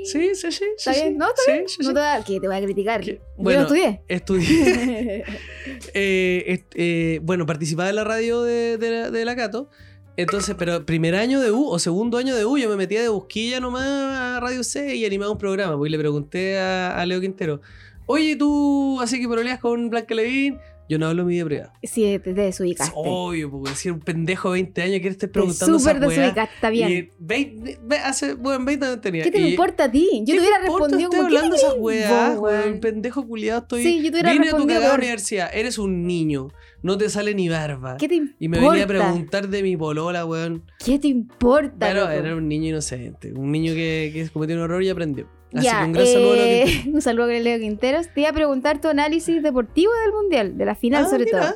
[0.04, 0.64] Sí, sí, sí.
[0.76, 1.12] ¿Está sí, bien?
[1.14, 1.18] sí.
[1.18, 1.28] ¿No?
[1.28, 1.68] ¿Está Sí, bien?
[1.68, 3.00] sí, No te, voy a- que te voy a criticar.
[3.02, 4.02] Yo bueno, no estudié.
[4.08, 5.24] Estudié.
[5.94, 9.68] eh, est- eh, bueno, participaba en la radio de, de la, de la Cato.
[10.16, 13.08] Entonces, pero primer año de U o segundo año de U, yo me metía de
[13.08, 15.76] busquilla nomás a Radio C y animaba un programa.
[15.76, 17.60] Pues y le pregunté a, a Leo Quintero,
[18.06, 20.58] oye, tú, así que proleas con Blanca Levín.
[20.88, 21.72] Yo no hablo mi vida privada.
[21.82, 22.92] sí, te, te desubicaste.
[22.92, 26.54] Es obvio, porque si un pendejo de 20 años quiere estar Te preguntando súper desubicaste,
[26.54, 26.90] está bien.
[26.90, 29.24] Y 20, ve- hace, bueno, 20 años tenía.
[29.24, 30.08] ¿Qué te y- importa a ti?
[30.20, 31.20] Yo ¿Qué te hubiera respondido como.
[31.20, 32.80] ¿qué hablando esas weas, weón?
[32.80, 33.82] Pendejo culiado, estoy.
[33.82, 36.48] Sí, yo te hubiera Vine a tu cagada universidad, eres un niño,
[36.82, 37.96] no te sale ni barba.
[37.98, 38.36] ¿Qué te importa?
[38.40, 40.62] Y me venía a preguntar de mi polola, weón.
[40.84, 41.86] ¿Qué te importa?
[41.86, 42.12] Pero loco?
[42.12, 45.28] era un niño inocente, un niño que, que cometió un error y aprendió.
[45.54, 48.08] Así Ya, que un gran saludo a lo eh, que un saludo a Leo Quinteros.
[48.12, 51.40] Te iba a preguntar tu análisis deportivo del Mundial, de la final Ah, sobre mira.
[51.40, 51.54] todo.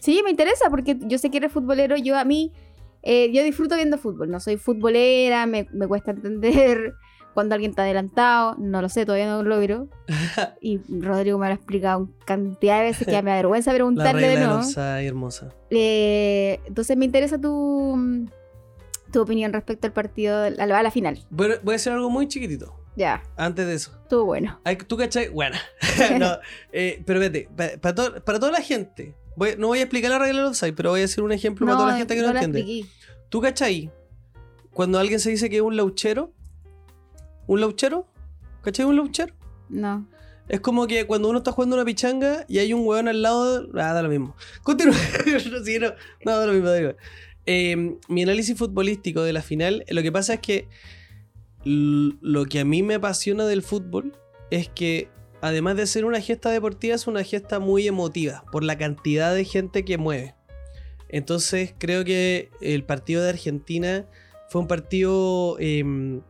[0.00, 1.96] Sí, me interesa porque yo sé que eres futbolero.
[1.96, 2.52] Yo a mí,
[3.02, 4.30] eh, yo disfruto viendo fútbol.
[4.30, 6.94] No soy futbolera, me, me cuesta entender
[7.34, 8.56] cuando alguien está adelantado.
[8.58, 9.88] No lo sé, todavía no lo logro.
[10.60, 14.34] Y Rodrigo me lo ha explicado cantidad de veces que me da vergüenza preguntarle de
[14.36, 14.52] nuevo.
[14.54, 15.48] hermosa y hermosa.
[15.70, 18.26] Eh, entonces me interesa tu,
[19.12, 21.24] tu opinión respecto al partido, a la, a la final.
[21.30, 22.74] Voy a hacer algo muy chiquitito.
[22.96, 23.90] Ya, Antes de eso.
[24.02, 24.60] estuvo bueno.
[24.86, 25.28] ¿Tú cachai?
[25.30, 25.56] Bueno,
[26.18, 26.36] no,
[26.72, 30.10] eh, pero vete, pa- para, to- para toda la gente, Voy- no voy a explicar
[30.10, 32.20] la regla del offside, pero voy a hacer un ejemplo para toda la gente que
[32.20, 32.58] no, la entiende.
[32.60, 32.88] expliqué.
[33.30, 33.90] ¿Tú cachai?
[34.74, 36.32] Cuando alguien se dice que es un lauchero,
[37.46, 38.06] ¿un lauchero?
[38.62, 39.34] ¿Cachai un lauchero?
[39.70, 40.06] No.
[40.48, 43.68] Es como que cuando uno está jugando una pichanga y hay un hueón al lado.
[43.74, 44.36] Ah, da lo mismo.
[44.62, 44.94] Continúa.
[45.50, 45.92] no, sí, no,
[46.26, 46.68] no, da lo mismo.
[46.68, 46.96] da igual.
[47.46, 50.68] Eh, mi análisis futbolístico de la final, lo que pasa es que
[51.64, 54.16] lo que a mí me apasiona del fútbol
[54.50, 55.08] es que
[55.40, 59.44] además de ser una gesta deportiva, es una gesta muy emotiva por la cantidad de
[59.44, 60.34] gente que mueve.
[61.08, 64.06] Entonces creo que el partido de Argentina
[64.48, 66.22] fue un partido em,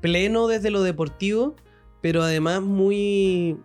[0.00, 1.56] pleno desde lo deportivo,
[2.00, 3.58] pero además muy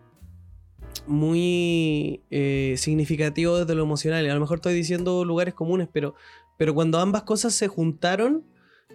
[1.06, 4.30] muy eh, significativo desde lo emocional.
[4.30, 6.15] A lo mejor estoy diciendo lugares comunes, pero,
[6.58, 8.43] pero cuando ambas cosas se juntaron,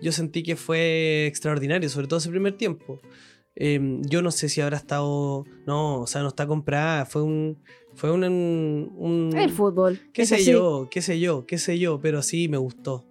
[0.02, 3.00] yo sentí que fue extraordinario, sobre todo ese primer tiempo.
[3.54, 5.44] Eh, yo no sé si habrá estado.
[5.66, 7.04] No, o sea, no está comprada.
[7.06, 7.62] Fue un.
[7.94, 8.24] Fue un.
[8.24, 10.00] un- El fútbol.
[10.12, 10.50] qué sé así.
[10.52, 13.06] yo, qué sé yo, qué sé yo, pero sí me gustó.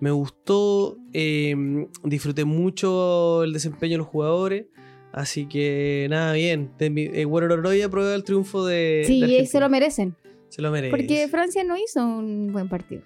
[0.00, 1.54] Me gustó, eh,
[2.02, 4.66] disfruté mucho el desempeño de los jugadores,
[5.12, 6.72] así que nada, bien.
[6.80, 9.04] Eh, Guerrero aprueba el triunfo de.
[9.06, 10.16] Sí, de y se lo merecen.
[10.48, 10.90] Se lo merece.
[10.90, 13.02] Porque Francia no hizo un buen partido.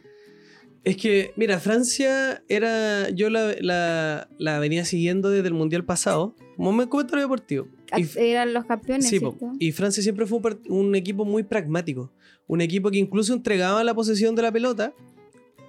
[0.84, 3.10] Es que, mira, Francia era.
[3.10, 7.68] Yo la, la- la venía siguiendo desde el mundial pasado, como comentario deportivo.
[7.96, 9.18] Y, Eran los campeones, sí,
[9.58, 10.38] y Francia siempre fue
[10.68, 12.12] un, equipo muy pragmático.
[12.46, 14.94] Un equipo que incluso entregaba la posesión de la pelota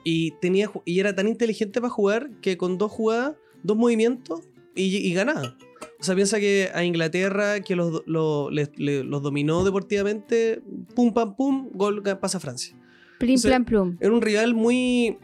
[0.03, 4.41] y, tenía, y era tan inteligente para jugar que con dos jugadas, dos movimientos
[4.75, 5.57] y, y ganaba.
[5.99, 10.61] O sea, piensa que a Inglaterra, que los, do- lo- les- le- los dominó deportivamente,
[10.95, 12.75] pum, pam, pum, gol pasa a Francia.
[13.19, 13.97] Plim, o sea, plan, plum.
[13.99, 15.17] Era un rival muy.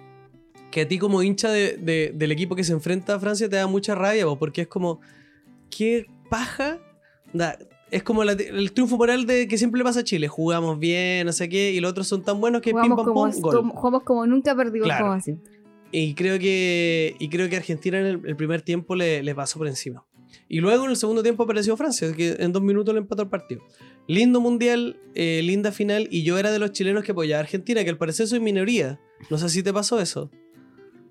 [0.71, 3.55] que a ti, como hincha de- de- del equipo que se enfrenta a Francia, te
[3.55, 4.99] da mucha rabia, po, porque es como.
[5.69, 6.79] ¿Qué paja?
[7.33, 7.57] Da,
[7.91, 10.27] es como la- el triunfo moral de que siempre le pasa a Chile.
[10.27, 13.05] Jugamos bien, no sé qué, y los otros son tan buenos que pim Jugamos pam
[13.05, 13.53] como, gol.
[13.53, 15.05] como- jugamos como nunca perdimos Claro.
[15.05, 15.35] como así.
[15.91, 17.15] Y creo que.
[17.19, 20.03] Y creo que Argentina en el, el primer tiempo le, le pasó por encima.
[20.49, 23.29] Y luego en el segundo tiempo apareció Francia, que en dos minutos le empató el
[23.29, 23.61] partido.
[24.07, 27.83] Lindo mundial, eh, linda final, y yo era de los chilenos que apoyaba a Argentina,
[27.83, 28.99] que al parecer soy minoría.
[29.29, 30.29] No sé si te pasó eso.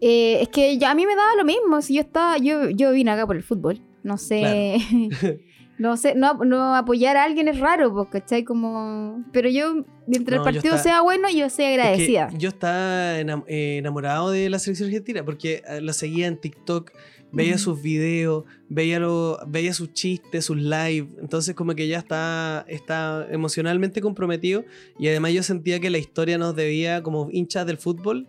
[0.00, 1.80] Eh, es que ya a mí me daba lo mismo.
[1.82, 3.80] Si yo estaba, yo, yo vine acá por el fútbol.
[4.02, 4.76] No sé.
[5.78, 8.44] no sé, no, no apoyar a alguien es raro, pues, ¿cachai?
[8.44, 9.24] Como.
[9.32, 12.28] Pero yo, mientras No, el partido está- sea bueno, yo soy Es que agradecida.
[12.36, 16.92] yo estaba eh, enamorado de la selección argentina porque eh, la seguía en TikTok,
[17.34, 21.08] veía sus videos, veía, lo, veía sus chistes, sus live.
[21.20, 24.64] Entonces, como que ya está, está emocionalmente comprometido.
[24.98, 28.28] Y además, yo sentía que la historia nos debía, como hinchas del fútbol,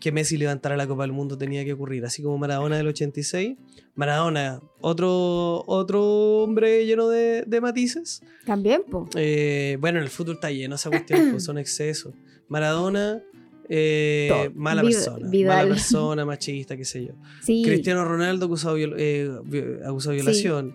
[0.00, 2.04] que- Messi levantara la Copa del Mundo tenía que ocurrir.
[2.04, 3.56] Así como Maradona del 86.
[3.94, 8.22] Maradona, otro, otro hombre lleno de, de matices.
[8.44, 9.10] También, pues.
[9.16, 12.14] Eh, bueno, el fútbol está lleno, esa cuestión, son excesos.
[12.48, 13.22] Maradona,
[13.68, 15.28] eh, mala Vid- persona.
[15.28, 15.56] Vidal.
[15.56, 17.12] Mala persona, machista, qué sé yo.
[17.42, 17.62] Sí.
[17.64, 20.10] Cristiano Ronaldo acusado, eh, de Sí.
[20.10, 20.74] violación.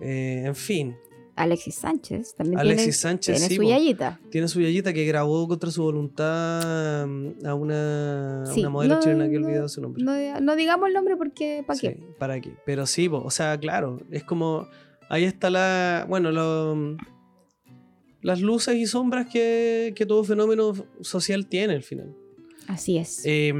[0.00, 0.94] Eh, en fin,
[1.36, 4.20] Alexis Sánchez también Alexis tiene, Sánchez, tiene sí, su yayita.
[4.30, 8.94] tiene su yayita que grabó contra su voluntad mm, a una, a Sí, una modelo
[8.96, 10.04] no, chilena que he no, olvidado su nombre.
[10.04, 11.98] No, diga- no digamos el nombre porque, ¿para qué?
[12.18, 12.52] ¿Para qué?
[12.66, 14.68] Pero sí, po, o sea, claro, es como.
[15.08, 16.04] Ahí está la.
[16.08, 16.96] Bueno, lo-
[18.22, 22.14] las luces y sombras que, que todo fenómeno social tiene al final.
[22.68, 23.22] Así es.
[23.24, 23.52] Eh,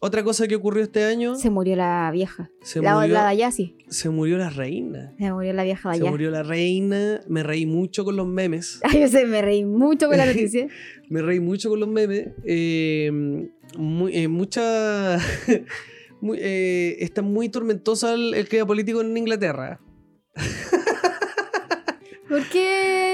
[0.00, 2.50] otra cosa que ocurrió este año, se murió la vieja.
[2.62, 3.76] se, la, murió, la Dayasi.
[3.88, 5.14] se murió la reina.
[5.18, 6.10] Se murió la vieja Se Dayasi.
[6.10, 7.20] murió la reina.
[7.28, 8.80] Me reí mucho con los memes.
[8.84, 10.66] Ay, yo sé, me reí mucho con la noticia.
[11.10, 12.28] Me reí mucho con los memes.
[12.44, 13.10] Eh,
[13.76, 15.18] muy- eh, mucha.
[16.20, 19.80] muy, eh, está muy tormentosa el, el clima político en Inglaterra.
[22.28, 23.07] ¿Por qué?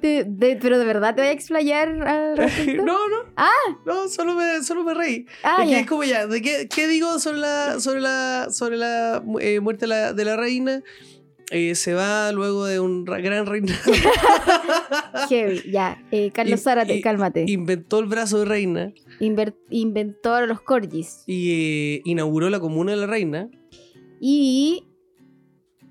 [0.00, 2.84] Te- de- ¿Pero de verdad te voy a explayar al respecto?
[2.84, 3.16] no, no.
[3.36, 3.50] Ah.
[3.86, 5.26] No, solo me, solo me reí.
[5.42, 5.80] Ah, es que ya.
[5.80, 9.84] es como ya, ¿de qué, qué digo sobre la, sobre la, sobre la eh, muerte
[9.84, 10.82] de la, de la reina?
[11.52, 13.80] Eh, se va luego de un ra- gran reinado.
[15.28, 16.00] Heavy, ya.
[16.12, 17.44] Eh, Carlos Zárate, cálmate.
[17.48, 21.24] Inventó el brazo de reina Inver- inventó los corgis.
[21.26, 21.50] y
[21.96, 23.48] eh, inauguró la comuna de la reina.
[24.20, 24.84] Y.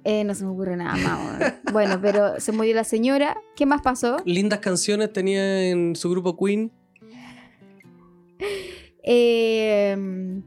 [0.03, 1.53] eh, no se me ocurre nada más.
[1.73, 3.37] bueno, pero se murió la señora.
[3.55, 4.17] ¿Qué más pasó?
[4.25, 6.71] Lindas canciones tenía en su grupo Queen.
[9.03, 10.41] Eh,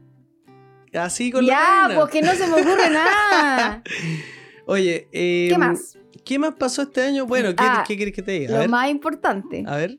[0.93, 2.01] Así con la ya, reina.
[2.01, 3.83] pues que no se me ocurre nada.
[4.67, 5.97] Oye, eh, ¿Qué más?
[6.23, 7.25] ¿Qué más pasó este año?
[7.25, 8.49] Bueno, ¿qué, Ah, ¿qué quieres que te diga?
[8.51, 9.63] A Lo ver, más importante.
[9.67, 9.97] a ver.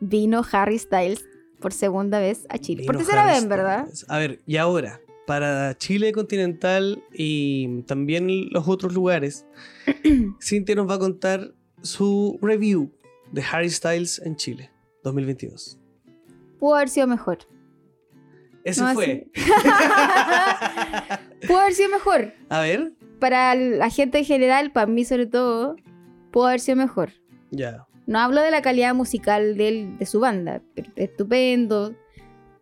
[0.00, 1.24] Vino Harry Styles
[1.60, 2.84] por segunda vez a Chile.
[2.84, 3.88] por Vino tercera Harry vez, ¿verdad?
[4.08, 9.46] A ver, y ahora, para Chile continental y también los otros lugares,
[10.42, 12.90] Cintia nos va a contar su review
[13.32, 14.70] de Harry Styles en Chile.
[15.02, 15.78] 2022.
[16.58, 17.38] Pudo haber sido mejor.
[18.64, 19.28] Ese No, fue.
[21.46, 22.32] Pudo haber sido mejor.
[22.48, 22.92] A ver.
[23.18, 25.76] Para la gente en general, para mí sobre todo,
[26.30, 27.10] pudo haber sido mejor.
[27.50, 27.86] Ya.
[28.06, 31.94] No hablo de la calidad musical de, él- de su banda, pero estupendo.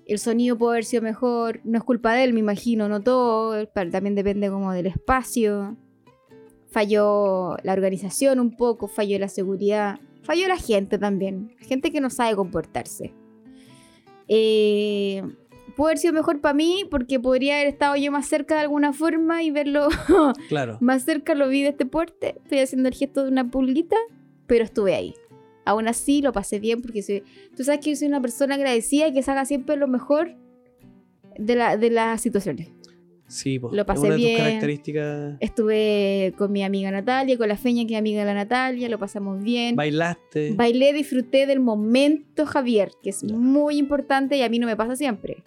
[0.06, 1.60] El sonido puede haber sido mejor.
[1.64, 3.68] No es culpa de él, me imagino, no todo.
[3.74, 5.76] pero También depende como del espacio.
[6.70, 10.00] Falló la organización un poco, falló la seguridad.
[10.22, 11.54] Falló la gente también.
[11.60, 13.12] Gente que no sabe comportarse.
[14.28, 15.22] Eh,
[15.76, 18.92] pudo haber sido mejor para mí porque podría haber estado yo más cerca de alguna
[18.92, 19.88] forma y verlo
[20.48, 20.78] Claro.
[20.80, 22.36] más cerca lo vi de este porte.
[22.42, 23.96] Estoy haciendo el gesto de una pulguita,
[24.46, 25.14] pero estuve ahí.
[25.64, 27.22] Aún así lo pasé bien porque soy,
[27.56, 30.36] tú sabes que yo soy una persona agradecida y que saca siempre lo mejor
[31.38, 32.70] de, la, de las situaciones.
[33.32, 33.70] Sí, po.
[33.72, 34.36] Lo pasé una de tus bien.
[34.38, 35.36] características.
[35.40, 38.98] Estuve con mi amiga Natalia, con la Feña, que es amiga de la Natalia, lo
[38.98, 39.74] pasamos bien.
[39.74, 40.52] Bailaste.
[40.52, 44.96] Bailé, disfruté del momento, Javier, que es muy importante y a mí no me pasa
[44.96, 45.42] siempre.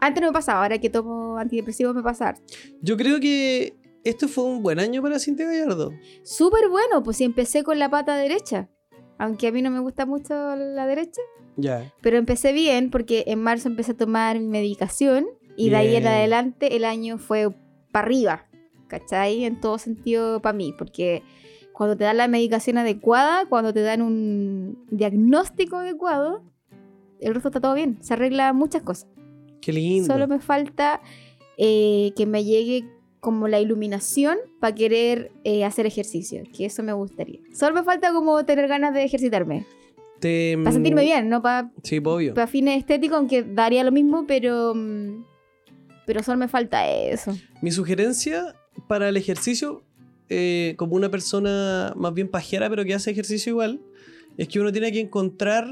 [0.00, 2.34] Antes no me pasaba, ahora que tomo antidepresivos me pasa.
[2.82, 5.92] Yo creo que este fue un buen año para Cintia Gallardo.
[6.24, 8.70] Súper bueno, pues si empecé con la pata derecha.
[9.18, 11.20] Aunque a mí no me gusta mucho la derecha.
[11.56, 11.92] Ya.
[12.00, 15.26] Pero empecé bien porque en marzo empecé a tomar mi medicación.
[15.56, 17.50] Y de ahí en adelante el año fue
[17.90, 18.46] para arriba.
[18.86, 19.44] ¿Cachai?
[19.44, 20.72] En todo sentido para mí.
[20.78, 21.22] Porque
[21.72, 26.44] cuando te dan la medicación adecuada, cuando te dan un diagnóstico adecuado,
[27.20, 27.98] el resto está todo bien.
[28.00, 29.08] Se arregla muchas cosas.
[29.60, 30.06] Qué lindo.
[30.06, 31.00] Solo me falta
[31.56, 32.84] eh, que me llegue
[33.20, 37.40] como la iluminación para querer eh, hacer ejercicio, que eso me gustaría.
[37.52, 39.66] Solo me falta como tener ganas de ejercitarme,
[40.20, 42.34] Te, para sentirme bien, no para Sí, obvio.
[42.46, 45.24] fines estéticos, aunque daría lo mismo, pero mm,
[46.08, 47.36] pero solo me falta eso.
[47.60, 48.54] Mi sugerencia
[48.86, 49.82] para el ejercicio,
[50.30, 53.80] eh, como una persona más bien pajera, pero que hace ejercicio igual,
[54.38, 55.66] es que uno tiene que encontrar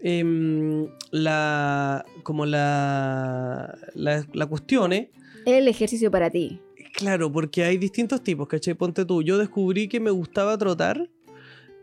[0.00, 2.04] em, la.
[2.24, 3.78] como la.
[3.94, 5.10] la, la cuestión, ¿eh?
[5.46, 6.60] El ejercicio para ti.
[6.92, 8.74] Claro, porque hay distintos tipos, ¿cachai?
[8.74, 11.08] Ponte tú, yo descubrí que me gustaba trotar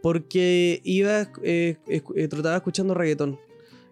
[0.01, 3.39] porque iba, eh, eh, trotaba escuchando reggaetón.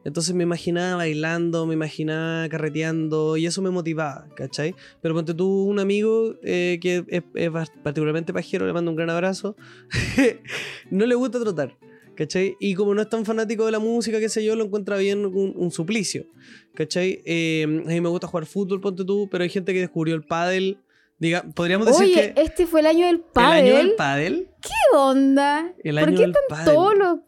[0.05, 4.73] Entonces me imaginaba bailando, me imaginaba carreteando y eso me motivaba, ¿cachai?
[5.01, 7.51] Pero ponte tú un amigo eh, que es, es
[7.83, 9.57] particularmente pajero, le mando un gran abrazo,
[10.91, 11.77] no le gusta trotar,
[12.17, 12.57] ¿cachai?
[12.59, 15.25] Y como no es tan fanático de la música, qué sé yo, lo encuentra bien
[15.25, 16.25] un, un suplicio,
[16.73, 17.21] ¿cachai?
[17.25, 20.23] Eh, a mí me gusta jugar fútbol, ponte tú, pero hay gente que descubrió el
[20.23, 20.79] pádel,
[21.19, 23.65] diga, podríamos decir Oye, que este fue el año del el pádel.
[23.67, 25.73] año del pádel, ¿Qué onda?
[25.83, 26.73] el ¿Por qué del están pádel.
[26.75, 27.19] todos los,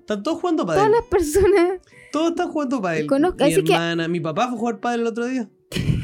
[0.00, 0.92] Están todos jugando todas pádel.
[0.92, 1.80] las personas
[2.12, 3.06] Todos están jugando pádel.
[3.06, 5.48] Conozco- mi así que- hermana, mi papá fue a jugar pádel el otro día.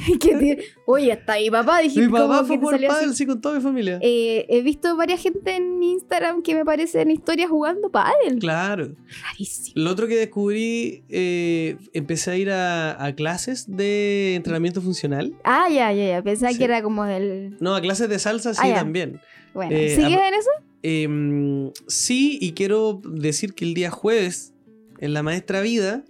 [0.87, 2.87] Oye, hasta mi papá dijiste Mi papá fue así.
[2.87, 3.99] pádel, sí, con toda mi familia.
[4.03, 8.39] Eh, he visto varias gente en Instagram que me parecen historias jugando pádel.
[8.41, 8.95] Claro.
[9.23, 9.73] Rarísimo.
[9.77, 15.35] Lo otro que descubrí, eh, empecé a ir a, a clases de entrenamiento funcional.
[15.45, 16.23] Ah, ya, ya, ya.
[16.23, 16.59] Pensaba Sí.
[16.59, 17.57] que era como del.
[17.61, 19.21] No, a clases de salsa sí Ah, también.
[19.55, 20.51] Bueno, Eh, ¿sigues a- en eso?
[20.83, 24.55] Em, sí, y quiero decir que el día jueves,
[24.99, 26.05] en la maestra vida,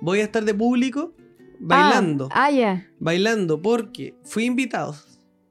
[0.00, 1.12] voy a estar de público
[1.60, 2.28] bailando.
[2.32, 2.86] Ah, ah, ya.
[2.98, 4.94] Bailando, porque fui invitado.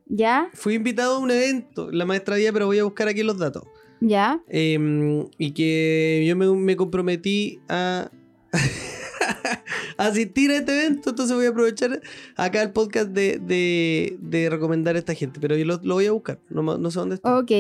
[0.08, 3.24] Ya, Fui invitado a un evento en la maestra vida, pero voy a buscar aquí
[3.24, 3.64] los datos.
[4.00, 4.40] ya.
[4.48, 8.12] Em, y que yo me, me comprometí a
[9.98, 12.02] asistir a este evento, entonces voy a aprovechar
[12.36, 16.06] acá el podcast de, de- de recomendar a esta gente, pero yo lo, lo voy
[16.06, 17.38] a buscar, no sé dónde está.
[17.40, 17.52] Ok.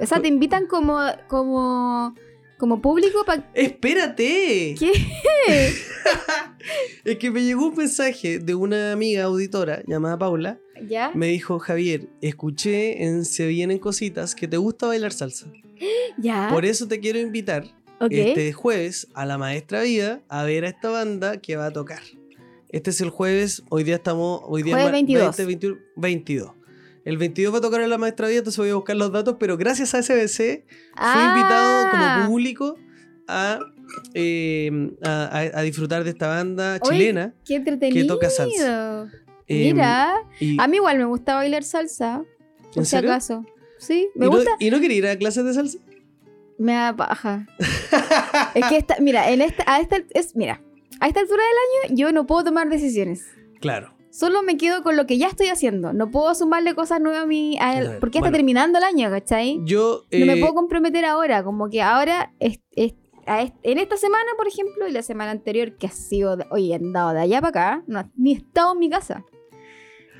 [0.00, 2.14] O sea, te invitan como, como,
[2.58, 3.50] como público para.
[3.54, 4.74] ¡Espérate!
[4.78, 4.92] ¿Qué?
[7.04, 11.10] Es que me llegó un mensaje de una amiga auditora llamada Paula, ¿Ya?
[11.14, 15.46] me dijo, Javier, escuché en Se Vienen Cositas que te gusta bailar salsa,
[16.16, 16.48] ¿Ya?
[16.50, 17.66] por eso te quiero invitar
[18.10, 22.00] este jueves a la maestra vida a ver a esta banda que va a tocar.
[22.70, 25.36] Este es el jueves, hoy día estamos, hoy día Jueves ma- 22.
[25.36, 26.50] 20, 21, 22.
[27.04, 29.36] El 22 va a tocar en la maestra vida, entonces voy a buscar los datos,
[29.38, 30.64] pero gracias a SBC
[30.96, 32.16] fui invitado Ah.
[32.22, 32.76] como público
[33.28, 33.58] a,
[34.14, 37.34] eh, a, a- disfrutar de esta banda chilena.
[37.44, 38.06] Qué entretenido.
[38.14, 39.10] toca salsa.
[39.46, 40.14] Eh, Mira.
[40.40, 42.22] y- A mí igual me gusta bailar salsa.
[42.72, 43.10] Por ¿En si serio?
[43.10, 43.44] acaso.
[43.78, 44.50] Sí, me ¿Y no, gusta.
[44.58, 45.78] ¿Y no quería ir a clases de salsa?
[46.58, 47.46] Me da paja.
[48.54, 50.62] es que esta, mira, en esta, a esta, es, mira,
[51.00, 53.26] a esta altura del año yo no puedo tomar decisiones.
[53.60, 53.93] Claro.
[54.16, 55.92] Solo me quedo con lo que ya estoy haciendo.
[55.92, 57.58] No puedo sumarle cosas nuevas a mi.
[57.58, 58.26] a- ver, porque ya bueno.
[58.28, 59.60] está terminando el año, ¿cachai?
[59.64, 60.02] Yo.
[60.12, 61.42] no me eh, puedo comprometer ahora.
[61.42, 65.90] Como que ahora, es- en esta semana, por ejemplo, y la semana anterior, que ha
[65.90, 66.36] sido.
[66.36, 69.24] de- oye, andado de allá para acá, no, ni he estado en mi casa.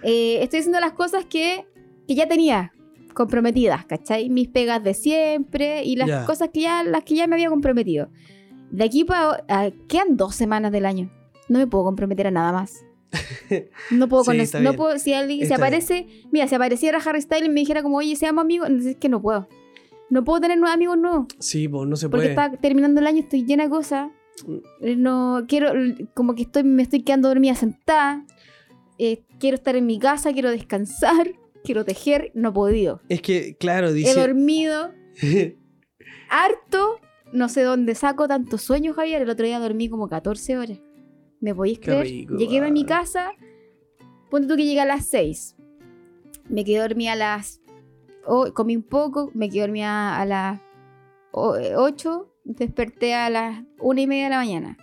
[0.02, 1.64] Eh, estoy haciendo las cosas que,
[2.08, 2.72] que ya tenía
[3.14, 4.28] comprometidas, ¿cachai?
[4.28, 6.26] Mis pegas de siempre y las Ya.
[6.26, 8.08] cosas que ya, las que ya me había comprometido.
[8.72, 9.44] De aquí para...
[9.86, 11.12] quedan dos semanas del año.
[11.48, 12.84] No me puedo comprometer a nada más.
[13.90, 14.76] No puedo Sí, conocer, no bien.
[14.76, 18.16] puedo, si alguien se aparece, mira, si apareciera Harry Styles y me dijera como, oye,
[18.16, 19.48] seamos amigos, es que no puedo.
[20.10, 21.26] No puedo tener nuevos amigos nuevos.
[21.40, 22.46] Sí, pues no se Porque puede.
[22.46, 24.10] está terminando el año, estoy llena de cosas.
[24.80, 25.72] Eh, No quiero,
[26.14, 28.24] como que estoy, me estoy quedando dormida sentada.
[28.98, 31.32] Eh, quiero estar en mi casa, quiero descansar,
[31.64, 32.30] quiero tejer.
[32.34, 33.00] No he podido.
[33.08, 34.20] Es que, claro, He dice.
[34.20, 34.92] dormido
[36.30, 37.00] harto.
[37.32, 39.22] No sé dónde saco tanto sueño, Javier.
[39.22, 40.78] El otro día dormí como 14 horas.
[41.44, 42.06] ¿Me podéis creer?
[42.06, 43.32] rico, Llegué a mi casa.
[44.30, 45.56] Ponte tú que llegué a las 6.
[46.48, 47.60] Me quedé dormida a las.
[48.24, 49.30] oh, comí un poco.
[49.34, 50.60] Me quedé dormida a las
[51.32, 52.30] 8.
[52.44, 54.78] Desperté a las 1 y media de la mañana.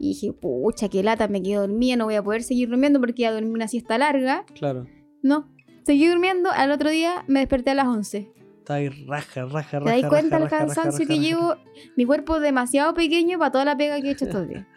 [0.00, 1.94] Y dije, pucha, qué lata, me quedé dormida.
[1.94, 4.44] No voy a poder seguir durmiendo porque ya dormí una siesta larga.
[4.54, 4.88] claro.
[5.22, 5.48] No.
[5.84, 6.50] Seguí durmiendo.
[6.50, 8.32] Al otro día me desperté a las 11.
[8.58, 9.94] Está ahí raja, raja, raja.
[9.94, 11.54] ¿Te das cuenta el cansancio que llevo?
[11.96, 14.66] Mi cuerpo es demasiado pequeño para toda la pega que he hecho estos días.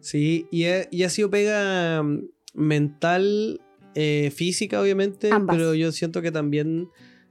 [0.00, 3.60] Sí, y ha, y ha sido pega mm, mental,
[3.94, 5.56] eh, física, obviamente, Ambas.
[5.56, 6.88] pero yo siento que también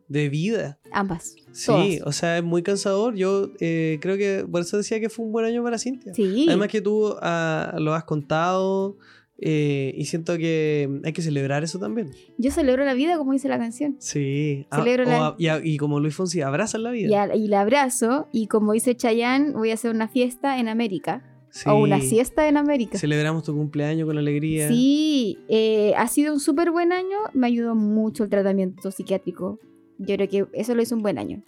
[0.07, 0.79] de vida.
[0.91, 1.35] Ambas.
[1.51, 2.01] Sí, Todas.
[2.05, 3.15] o sea, es muy cansador.
[3.15, 6.13] Yo eh, creo que por eso decía que fue un buen año para Cintia.
[6.13, 6.45] Sí.
[6.47, 8.97] Además que tú ah, lo has contado
[9.39, 12.11] eh, y siento que hay que celebrar eso también.
[12.37, 13.95] Yo celebro la vida como dice la canción.
[13.99, 14.67] Sí.
[14.69, 17.09] Ah, Celebro la- a- y, a- y como Luis Fonsi, abrazan la vida.
[17.09, 18.27] Y, a- y la abrazo.
[18.31, 21.23] Y como dice Chayanne, voy a hacer una fiesta en América.
[21.55, 21.69] Sí.
[21.69, 22.97] O una siesta en América.
[22.97, 24.67] Celebramos tu cumpleaños con alegría.
[24.67, 27.15] Sí, eh, ha sido un súper buen año.
[27.33, 29.57] Me ayudó mucho el tratamiento psiquiátrico.
[29.97, 31.41] Yo creo que eso lo hizo un buen año.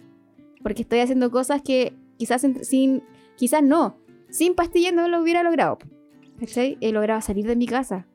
[0.62, 3.02] Porque estoy haciendo cosas que quizás sin,
[3.36, 3.98] quizás no,
[4.30, 5.76] sin pastillas no lo hubiera logrado.
[6.40, 6.78] ¿Cachai?
[6.80, 8.06] He logrado salir de mi casa.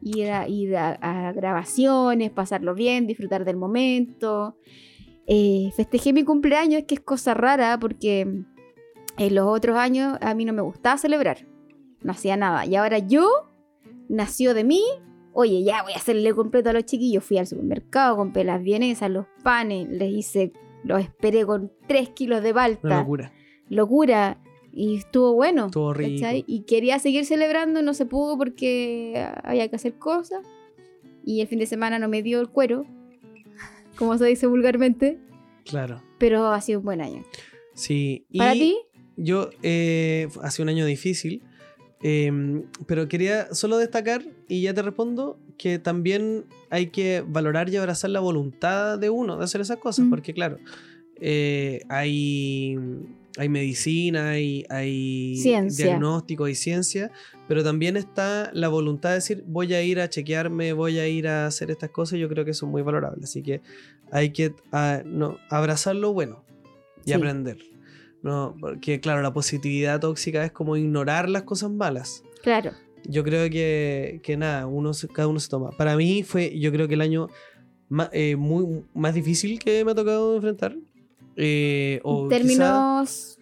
[0.00, 4.56] Ir a, ir a, a grabaciones, pasarlo bien, disfrutar del momento.
[5.26, 8.46] Eh, festejé mi cumpleaños, que es cosa rara porque
[9.18, 11.46] en los otros años a mí no me gustaba celebrar.
[12.02, 12.64] No hacía nada.
[12.66, 13.28] Y ahora yo
[14.08, 14.82] nació de mí.
[15.32, 17.24] Oye, ya voy a hacerle completo a los chiquillos.
[17.24, 20.52] Fui al supermercado, compré las vienesas, los panes, les hice,
[20.84, 22.98] los esperé con 3 kilos de Una palta.
[23.00, 23.32] locura.
[23.68, 24.42] Locura.
[24.72, 25.66] Y estuvo bueno.
[25.66, 26.22] Estuvo rico.
[26.22, 26.44] ¿cachai?
[26.46, 30.46] Y quería seguir celebrando, no se pudo porque había que hacer cosas.
[31.24, 32.86] Y el fin de semana no me dio el cuero,
[33.96, 35.18] como se dice vulgarmente.
[35.64, 36.02] Claro.
[36.18, 37.22] Pero ha sido un buen año.
[37.74, 38.26] Sí.
[38.30, 38.76] Y ¿Para ti?
[39.18, 41.42] Yo, eh, hace un año difícil,
[42.02, 42.30] eh,
[42.86, 48.10] pero quería solo destacar, y ya te respondo, que también hay que valorar y abrazar
[48.10, 50.10] la voluntad de uno de hacer esas cosas, Mm.
[50.10, 50.58] porque claro,
[51.20, 52.76] eh, hay,
[53.36, 55.86] hay medicina, hay, hay Ciencia.
[55.86, 57.10] diagnóstico, hay ciencia,
[57.48, 61.26] pero también está la voluntad de decir, voy a ir a chequearme, voy a ir
[61.26, 63.60] a hacer estas cosas, yo creo que es muy valorable, así que
[64.12, 66.44] hay que ah, no, abrazar lo bueno
[67.04, 67.12] y Sí.
[67.14, 67.58] aprender.
[68.22, 72.22] No, porque claro, la positividad tóxica es como ignorar las cosas malas.
[72.42, 72.72] Claro.
[73.04, 75.70] Yo creo que, que nada, uno cada uno se toma.
[75.70, 77.28] Para mí fue, yo creo que el año
[77.88, 80.76] ma- eh, muy, más difícil que me ha tocado enfrentar.
[81.36, 83.38] Eh, o En quizá, términos.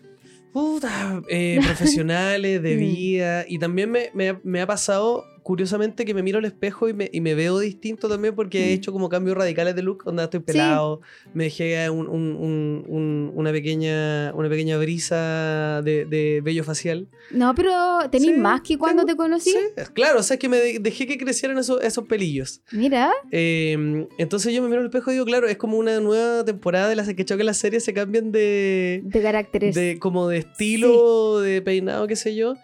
[0.53, 3.45] puta, eh, profesionales, de vida.
[3.49, 7.09] Y también me, me- me ha pasado, curiosamente, que me miro al espejo y me,
[7.13, 8.75] y me veo distinto también porque he Mm.
[8.79, 10.03] hecho como cambios radicales de look.
[10.05, 11.03] Onda, estoy pelado,
[11.35, 17.07] me dejé un- un- un- un- una, pequeña, una pequeña brisa de, de vello facial.
[17.31, 17.73] No, pero
[18.11, 19.51] tenéis Sí, más que cuando tengo- te conocí.
[19.53, 19.59] Sí,
[19.95, 22.61] claro, o sea, es que me de- dejé que crecieran esos, esos pelillos.
[22.73, 23.13] Mira.
[23.31, 26.89] Eh, entonces yo me miro al espejo y digo, claro, es como una nueva temporada
[26.89, 29.77] de las que que las series se cambian de, De caracteres.
[29.77, 32.55] de como de estilo, de peinado, qué sé yo.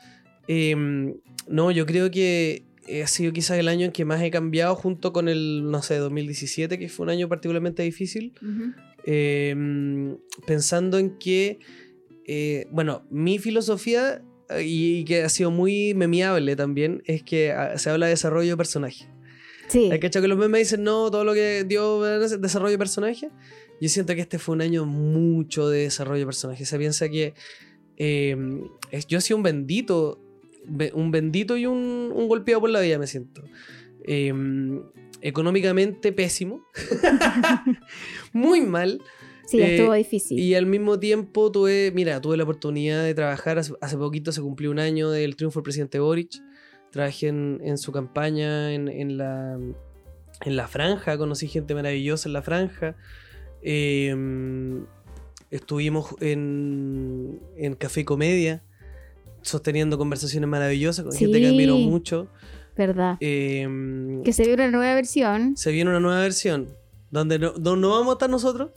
[0.49, 0.75] Eh,
[1.47, 2.65] no, yo creo que
[3.03, 5.97] ha sido quizás el año en que más he cambiado junto con el, no sé,
[5.97, 8.33] 2017, que fue un año particularmente difícil.
[8.43, 8.73] Ujú.
[9.05, 10.17] Eh,
[10.47, 11.59] pensando en que,
[12.27, 17.79] eh, bueno, mi filosofía, eh, y que ha sido muy memeable también, es que ah,
[17.79, 19.09] se habla de desarrollo de personaje.
[19.69, 19.89] Sí.
[19.91, 23.31] ¿Hay cachado que los memes dicen no, todo lo que dio es desarrollo de personaje?
[23.81, 26.65] Yo siento que este fue un año mucho de desarrollo de personaje.
[26.67, 27.35] Se piensa que
[27.97, 28.37] eh,
[29.09, 30.22] yo he sido un bendito, be-
[30.95, 33.43] un bendito y un, un golpeado por la vida, me siento.
[34.05, 34.33] Eh,
[35.23, 36.67] económicamente pésimo,
[38.33, 39.01] muy mal.
[39.47, 40.39] Sí, eh, estuvo difícil.
[40.39, 44.43] Y al mismo tiempo tuve, mira, tuve la oportunidad de trabajar, hace, hace poquito se
[44.43, 46.43] cumplió un año del triunfo del presidente Boric,
[46.91, 49.59] trabajé en, en su campaña en, en la,
[50.45, 52.97] en la franja, conocí gente maravillosa en la franja,
[53.63, 54.15] eh,
[55.51, 58.65] estuvimos en, en Café Comedia,
[59.43, 62.29] sosteniendo conversaciones maravillosas con gente que admiro mucho.
[62.77, 63.17] ¿Verdad?
[63.21, 63.69] eh,
[64.25, 65.57] Que se vio una nueva versión.
[65.57, 66.69] se viene una nueva versión,
[67.11, 68.71] donde no, no vamos a estar nosotros,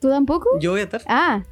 [0.00, 0.48] ¿Tú tampoco?
[0.60, 1.02] yo voy a estar.
[1.06, 1.42] Ah,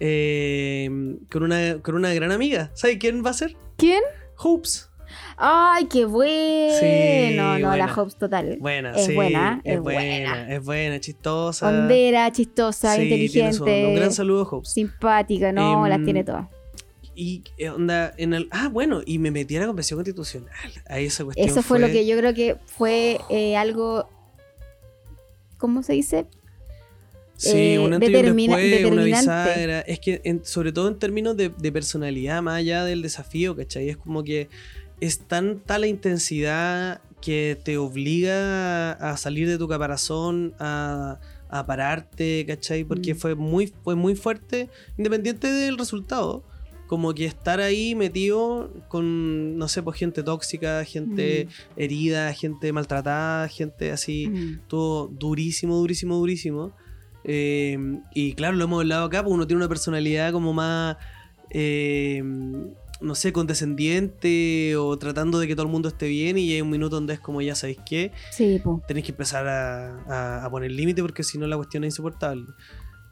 [0.00, 0.90] eh,
[1.30, 2.70] con, una, con una gran amiga.
[2.74, 3.56] ¿Sabes quién va a ser?
[3.76, 4.02] ¿Quién?
[4.36, 4.90] Hoops.
[5.36, 6.74] Ay, qué bueno.
[6.80, 7.86] Sí, no, no, buena.
[7.86, 8.56] la Hobbs total.
[8.60, 10.54] Buena, Es sí, buena, es, buena, buena.
[10.54, 11.68] es buena, chistosa.
[11.68, 14.72] Hondera, chistosa, Sí, inteligente, Un gran saludo, Hoops.
[14.72, 16.46] simpática, no, Em, las tiene todas.
[17.14, 17.42] Y
[17.72, 18.48] onda, en el.
[18.50, 20.50] Ah, bueno, y me metí a la convención constitucional.
[20.86, 21.46] A esa cuestión.
[21.48, 24.08] Eso fue, lo que yo creo que fue eh, algo.
[25.58, 26.26] ¿Cómo se dice?
[27.36, 29.50] Sí, eh, un antes y un determina- después, una determinante.
[29.50, 29.80] bisagra.
[29.80, 33.88] Es que, en- sobre todo en términos de, de personalidad, más allá del desafío, ¿cachai?
[33.88, 34.48] Es como que
[35.00, 42.44] es tanta la intensidad que te obliga a salir de tu caparazón, a, a pararte,
[42.46, 42.84] ¿cachai?
[42.84, 43.16] Porque Mm.
[43.18, 46.42] fue, muy, fue muy fuerte, independiente del resultado.
[46.92, 53.48] Como que estar ahí metido con, no sé, pues gente tóxica, gente herida, gente maltratada,
[53.48, 54.68] gente así Mm.
[54.68, 56.74] todo durísimo, durísimo, durísimo.
[57.24, 57.78] Eh,
[58.14, 60.98] y claro, lo hemos hablado acá, porque uno tiene una personalidad como más,
[61.48, 62.22] eh,
[63.00, 66.70] no sé, condescendiente o tratando de que todo el mundo esté bien y hay un
[66.70, 70.70] minuto donde es como, ya sabéis qué, Sí, tenéis que empezar a, a- a poner
[70.72, 72.44] límite porque si no la cuestión es insoportable.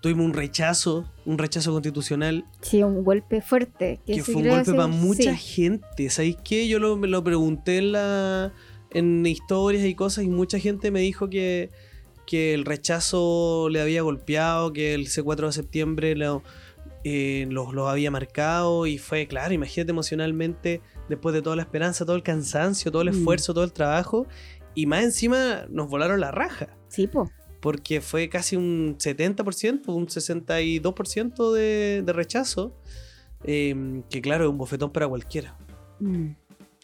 [0.01, 4.01] Tuvimos un rechazo, un rechazo constitucional Sí, un golpe fuerte.
[4.07, 5.55] que fue un golpe para mucha Sí.
[5.61, 6.09] gente.
[6.11, 6.68] ¿Sabéis qué?
[6.68, 8.53] Yo lo, me lo pregunté en, la,
[8.90, 11.70] en historias y cosas y mucha gente me dijo que,
[12.26, 16.42] que el rechazo le había golpeado, que el C4 de septiembre lo,
[17.05, 20.80] eh, los, los había marcado y fue, claro, imagínate emocionalmente,
[21.11, 23.18] después de toda la esperanza, todo el cansancio, todo el Mm.
[23.18, 24.26] esfuerzo, todo el trabajo
[24.74, 26.68] y más encima nos volaron la raja.
[26.88, 27.28] Sí, po.
[27.61, 32.74] Porque fue casi un 70%, un 62% de, de rechazo.
[33.44, 35.56] eh, que claro, es un bofetón para cualquiera.
[36.00, 36.28] Mm,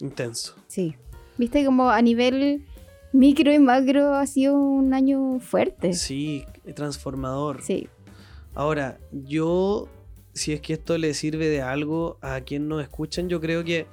[0.00, 0.54] Intenso.
[0.68, 0.94] sí.
[1.38, 2.64] Viste como a nivel
[3.12, 5.92] micro y macro ha sido un año fuerte.
[5.92, 7.62] Sí, transformador.
[7.62, 7.88] Sí.
[8.54, 9.86] Ahora, yo,
[10.32, 13.86] si es que esto le sirve de algo a quien nos escuchan, yo creo que,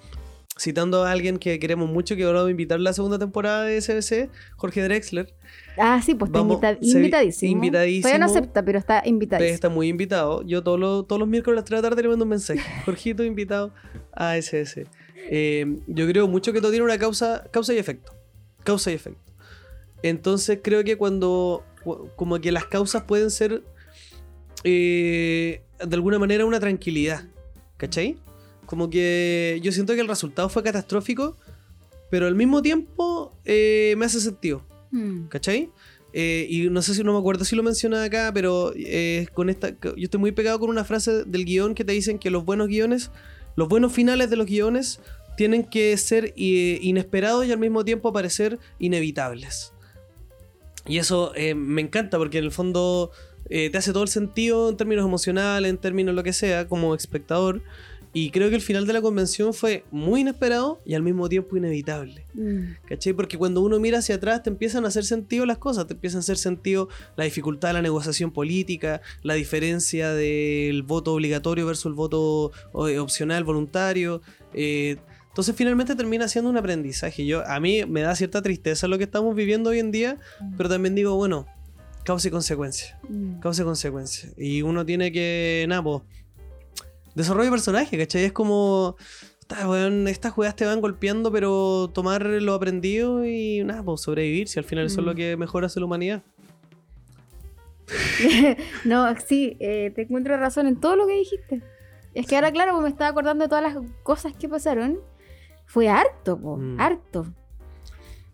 [0.57, 4.29] citando a alguien que queremos mucho, que ahora a invitar la segunda temporada de SBC,
[4.55, 5.36] Jorge Drexler,
[5.78, 7.51] Ah, sí, pues está invita- invitadísimo.
[7.51, 8.01] invitadísimo.
[8.03, 9.53] Todavía no acepta, pero está invitadísimo.
[9.55, 10.43] está muy invitado.
[10.43, 12.30] Yo todos los, todos los miércoles a las 3 de la tarde le mando un
[12.30, 12.61] mensaje.
[12.86, 13.71] Jorgito invitado
[14.11, 14.86] a SS.
[15.30, 18.13] Eh, yo creo mucho que todo tiene una causa, causa y efecto.
[18.63, 19.32] Causa y efecto.
[20.03, 23.63] Entonces creo que cuando, cu- como que las causas pueden ser
[24.63, 27.24] eh, de alguna manera una tranquilidad.
[27.78, 28.17] ¿Cachai?
[28.65, 31.36] Como que yo siento que el resultado fue catastrófico,
[32.09, 34.61] pero al mismo tiempo eh, me hace sentido.
[34.93, 35.27] Mm.
[35.27, 35.71] ¿Cachai?
[36.13, 39.49] Eh, y no sé si no me acuerdo si lo mencioné acá, pero eh, con
[39.49, 42.45] esta, yo estoy muy pegado con una frase del guion que te dicen que los
[42.45, 43.09] buenos guiones,
[43.55, 45.01] los buenos finales de los guiones
[45.35, 49.73] tienen que ser eh, inesperados y al mismo tiempo parecer inevitables.
[50.85, 53.11] Y eso me encanta porque en el fondo
[53.47, 57.61] te hace todo el sentido en términos emocionales, en términos lo que sea, como espectador.
[58.14, 61.57] Y creo que el final de la convención fue muy inesperado y al mismo tiempo
[61.57, 62.26] inevitable.
[62.36, 62.86] Mm.
[62.88, 63.14] ¿Cachai?
[63.14, 66.18] Porque cuando uno mira hacia atrás te empiezan a hacer sentido las cosas, te empiezan
[66.18, 71.88] a hacer sentido la dificultad de la negociación política, la diferencia del voto obligatorio versus
[71.88, 72.51] el voto
[72.88, 74.22] eh, opcional, voluntario.
[74.53, 74.97] eh,
[75.34, 77.26] entonces finalmente termina siendo un aprendizaje.
[77.26, 80.20] Yo, a mí me da cierta tristeza lo que estamos viviendo hoy en día,
[80.57, 81.47] pero también digo, bueno,
[82.05, 82.99] causa y consecuencia.
[83.09, 83.39] Mm.
[83.39, 84.30] Causa y consecuencia.
[84.38, 86.01] Y uno tiene que, nada, pues,
[87.16, 88.24] desarrollo de personaje, ¿cachai?
[88.26, 88.95] Es como,
[89.39, 94.47] "Puta, weón, estas juegas te van golpeando, pero tomar lo aprendido y, nada, pues, sobrevivir,
[94.47, 95.16] si al final eso es lo Mm.
[95.16, 96.24] que mejora hace la humanidad.
[98.86, 101.61] no, sí, eh, te encuentro razón en todo lo que dijiste.
[102.14, 104.99] Es que ahora, claro, pues me estaba acordando de todas las cosas que pasaron.
[105.66, 106.80] Fue harto, po, Mm.
[106.80, 107.26] harto.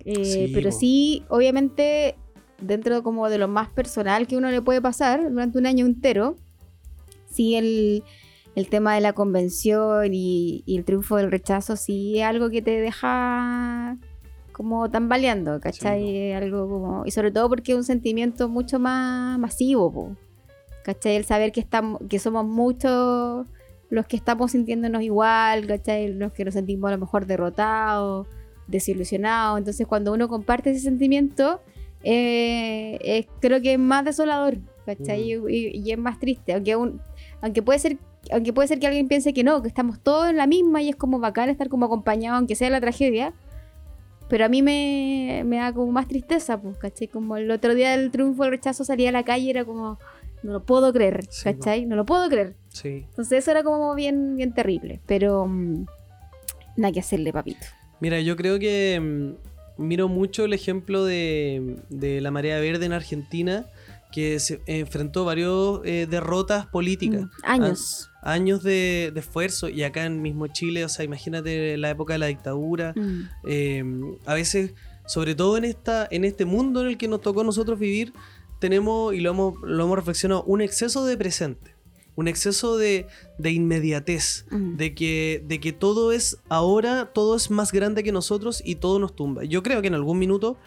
[0.05, 0.77] Eh, Sí, pero po.
[0.77, 2.15] sí, obviamente,
[2.61, 6.35] dentro como de lo más personal que uno le puede pasar durante un año entero,
[7.31, 8.03] sí el,
[8.59, 12.61] el tema de la convención y, y el triunfo del rechazo, sí es algo que
[12.61, 13.97] te deja
[14.51, 16.03] como tambaleando, ¿cachai?
[16.05, 17.05] Sí, algo como...
[17.05, 20.15] Y sobre todo porque es un sentimiento mucho más masivo, po,
[20.83, 21.15] ¿cachai?
[21.15, 23.47] El saber que, estamos, que somos muchos
[23.89, 26.13] los que estamos sintiéndonos igual, ¿cachai?
[26.13, 28.27] Los que nos sentimos a lo mejor derrotados,
[28.67, 29.57] desilusionados.
[29.59, 31.61] Entonces cuando uno comparte ese sentimiento,
[32.03, 35.37] eh, creo que es más desolador, ¿cachai?
[35.37, 35.49] Mm.
[35.49, 36.99] Y, y- y es más triste, aunque, un,
[37.41, 37.97] aunque puede ser...
[38.31, 40.89] Aunque puede ser que alguien piense que no, que estamos todos en la misma y
[40.89, 43.33] es como bacán estar como acompañado, aunque sea la tragedia.
[44.29, 47.07] Pero a mí me, me da como más tristeza, pues, ¿cachai?
[47.07, 49.97] Como el otro día del triunfo del rechazo salía a la calle y era como,
[50.43, 51.85] no lo puedo creer, Sí, ¿cachai?
[51.85, 52.55] No lo puedo creer.
[52.69, 53.05] Sí.
[53.09, 54.99] Entonces eso era como bien, bien terrible.
[55.07, 55.85] Pero mm,
[56.77, 57.65] nada que hacerle, papito.
[57.99, 62.93] Mira, yo creo que mm, miro mucho el ejemplo de, de la marea verde en
[62.93, 63.65] Argentina
[64.11, 67.23] que se enfrentó varios eh, derrotas políticas.
[67.23, 68.08] Mm, años.
[68.21, 72.19] Años de, de esfuerzo y acá en mismo Chile, o sea, imagínate la época de
[72.19, 73.21] la dictadura, Mm.
[73.47, 73.83] eh,
[74.25, 74.73] a veces,
[75.07, 78.13] sobre todo en, esta, en este mundo en el que nos tocó nosotros vivir,
[78.59, 81.75] tenemos, y lo hemos, lo hemos reflexionado, un exceso de presente,
[82.15, 83.07] un exceso de,
[83.37, 84.75] de inmediatez, Mm.
[84.75, 88.99] de que, de que todo es ahora, todo es más grande que nosotros y todo
[88.99, 89.45] nos tumba.
[89.45, 90.57] Yo creo que en algún minuto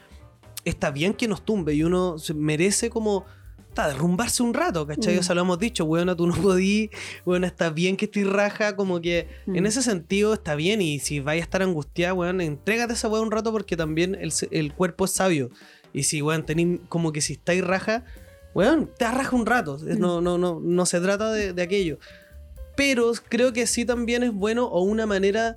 [0.64, 3.26] está bien que nos tumbe y uno merece como
[3.72, 5.16] ta, derrumbarse un rato, ¿cachai?
[5.16, 5.18] Mm.
[5.18, 6.90] O sea, lo hemos dicho, weona, tú no podí,
[7.24, 9.56] weona, está bien que estés raja, como que Mm.
[9.56, 13.08] en ese sentido está bien y si vais a estar angustiada, weón, entrégate a esa
[13.08, 15.50] weón un rato porque también el, el cuerpo es sabio.
[15.92, 18.04] Y si, weón, tenéis como que si estáis raja,
[18.54, 19.78] weón, te raja un rato.
[19.80, 19.98] Mm.
[19.98, 21.98] No, no, no, no se trata de, de aquello.
[22.76, 25.56] Pero creo que sí también es bueno o una manera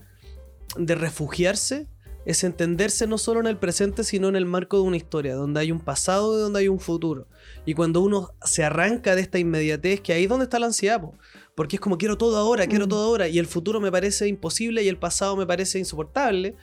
[0.78, 1.88] de refugiarse
[2.26, 5.59] es entenderse no solo en el presente, sino en el marco de una historia, donde
[5.59, 7.28] hay un pasado y donde hay un futuro.
[7.65, 11.01] Y cuando uno se arranca de esta inmediatez, que ahí es donde está la ansiedad,
[11.01, 11.13] po.
[11.55, 12.89] porque es como quiero todo ahora, quiero Mm.
[12.89, 16.55] todo ahora, y el futuro me parece imposible y el pasado me parece insoportable,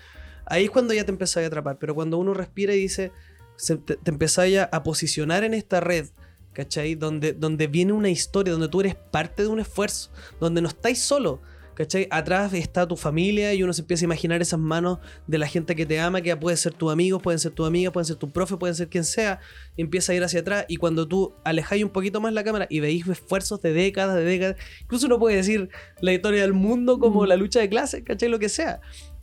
[0.45, 1.79] ahí es cuando ya te empezás a atrapar.
[1.79, 3.11] Pero cuando uno respira y dice,
[3.57, 6.09] se- te, te a posicionar en esta red,
[6.53, 6.95] ¿cachai?
[6.97, 10.11] Donde, donde viene una historia, donde tú eres parte de un esfuerzo,
[10.41, 11.41] donde no estáis solo.
[11.83, 12.07] ¿Cachai?
[12.13, 15.75] Atrás está tu familia y uno se empieza a imaginar esas manos de la gente
[15.75, 18.31] que te ama, que puede ser tus amigos, pueden ser tus amigas, pueden ser tu
[18.31, 19.41] profe, pueden ser quien sea.
[19.77, 22.69] Y empieza a ir hacia atrás y cuando tú alejáis un poquito más la cámara
[22.71, 25.71] y veis esfuerzos de décadas, de décadas, incluso uno puede decir
[26.01, 27.27] la historia del mundo como Mm.
[27.27, 28.29] la lucha de clases, ¿cachai?
[28.29, 28.81] Lo que sea.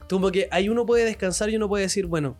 [0.09, 2.35] Como que ahí uno puede descansar y uno puede decir, bueno,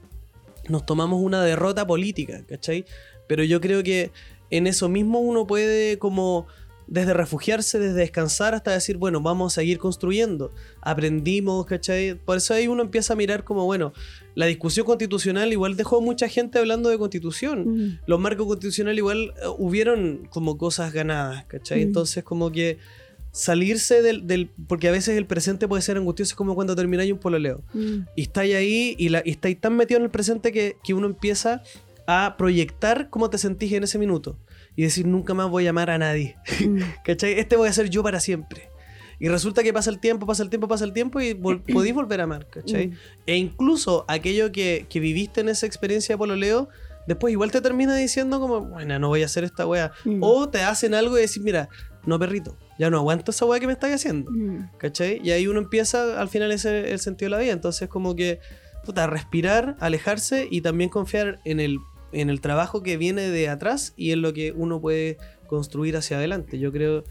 [0.67, 2.83] nos tomamos una derrota política, ¿cachai?
[3.25, 4.11] Pero yo creo que
[4.49, 6.47] en eso mismo uno puede como
[6.89, 10.51] desde refugiarse, desde descansar hasta decir, bueno, vamos a seguir construyendo.
[10.81, 12.15] Aprendimos, ¿cachai?
[12.15, 13.93] Por eso ahí uno empieza a mirar como, bueno,
[14.33, 17.99] la discusión constitucional igual dejó mucha gente hablando de constitución.
[18.07, 21.83] Los marcos constitucionales igual eh, hubieron como cosas ganadas, ¿cachai?
[21.83, 22.79] Entonces como que
[23.31, 24.49] salirse del, del...
[24.67, 27.61] Porque a veces el presente puede ser angustioso, es como cuando termináis un pololeo
[28.15, 31.05] y estáis ahí y, la, y estáis tan metido en el presente que, que uno
[31.05, 31.61] empieza
[32.07, 34.35] a proyectar cómo te sentís en ese minuto
[34.75, 36.35] y decir nunca más voy a amar a nadie.
[36.65, 36.79] Mm.
[37.03, 37.39] ¿Cachai?
[37.39, 38.69] Este voy a ser yo para siempre.
[39.21, 41.93] Y resulta que pasa el tiempo, pasa el tiempo, pasa el tiempo y vol- podéis
[41.93, 42.87] volver a amar, ¿cachai?
[42.87, 42.93] Mm.
[43.27, 46.69] E incluso aquello que, que viviste en esa experiencia de pololeo,
[47.05, 49.91] después igual te termina diciendo como, bueno, no voy a hacer esta wea.
[50.05, 50.19] Mm.
[50.23, 51.67] O te hacen algo y decís, mira,
[52.05, 54.31] no perrito, ya no aguanto esa wea que me estáis haciendo.
[54.31, 54.69] Mm.
[54.77, 55.19] ¿Cachai?
[55.21, 57.51] Y ahí uno empieza, al final, ese el sentido de la vida.
[57.51, 58.39] Entonces, como que,
[58.85, 61.77] puta, respirar, alejarse y también confiar en el,
[62.11, 66.17] en el trabajo que viene de atrás y en lo que uno puede construir hacia
[66.17, 66.59] adelante.
[66.59, 67.03] Yo creo,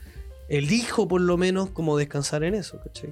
[0.48, 3.10] elijo por lo menos como descansar en eso, ¿cachai?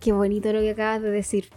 [0.00, 1.48] Qué bonito lo que acabas de decir.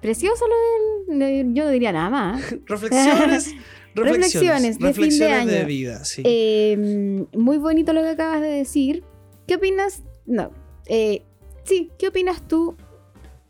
[0.00, 1.54] Precioso lo del.
[1.54, 2.54] Yo no diría nada más.
[2.66, 3.54] Reflexiones.
[3.94, 5.66] Reflexiones de fin de reflexiones de año.
[5.66, 6.22] vida, sí.
[6.24, 9.04] Eh, muy bonito lo que acabas de decir.
[9.46, 10.02] ¿Qué opinas?
[10.26, 10.50] No.
[10.86, 11.22] eh,
[11.64, 12.76] sí, ¿qué opinas tú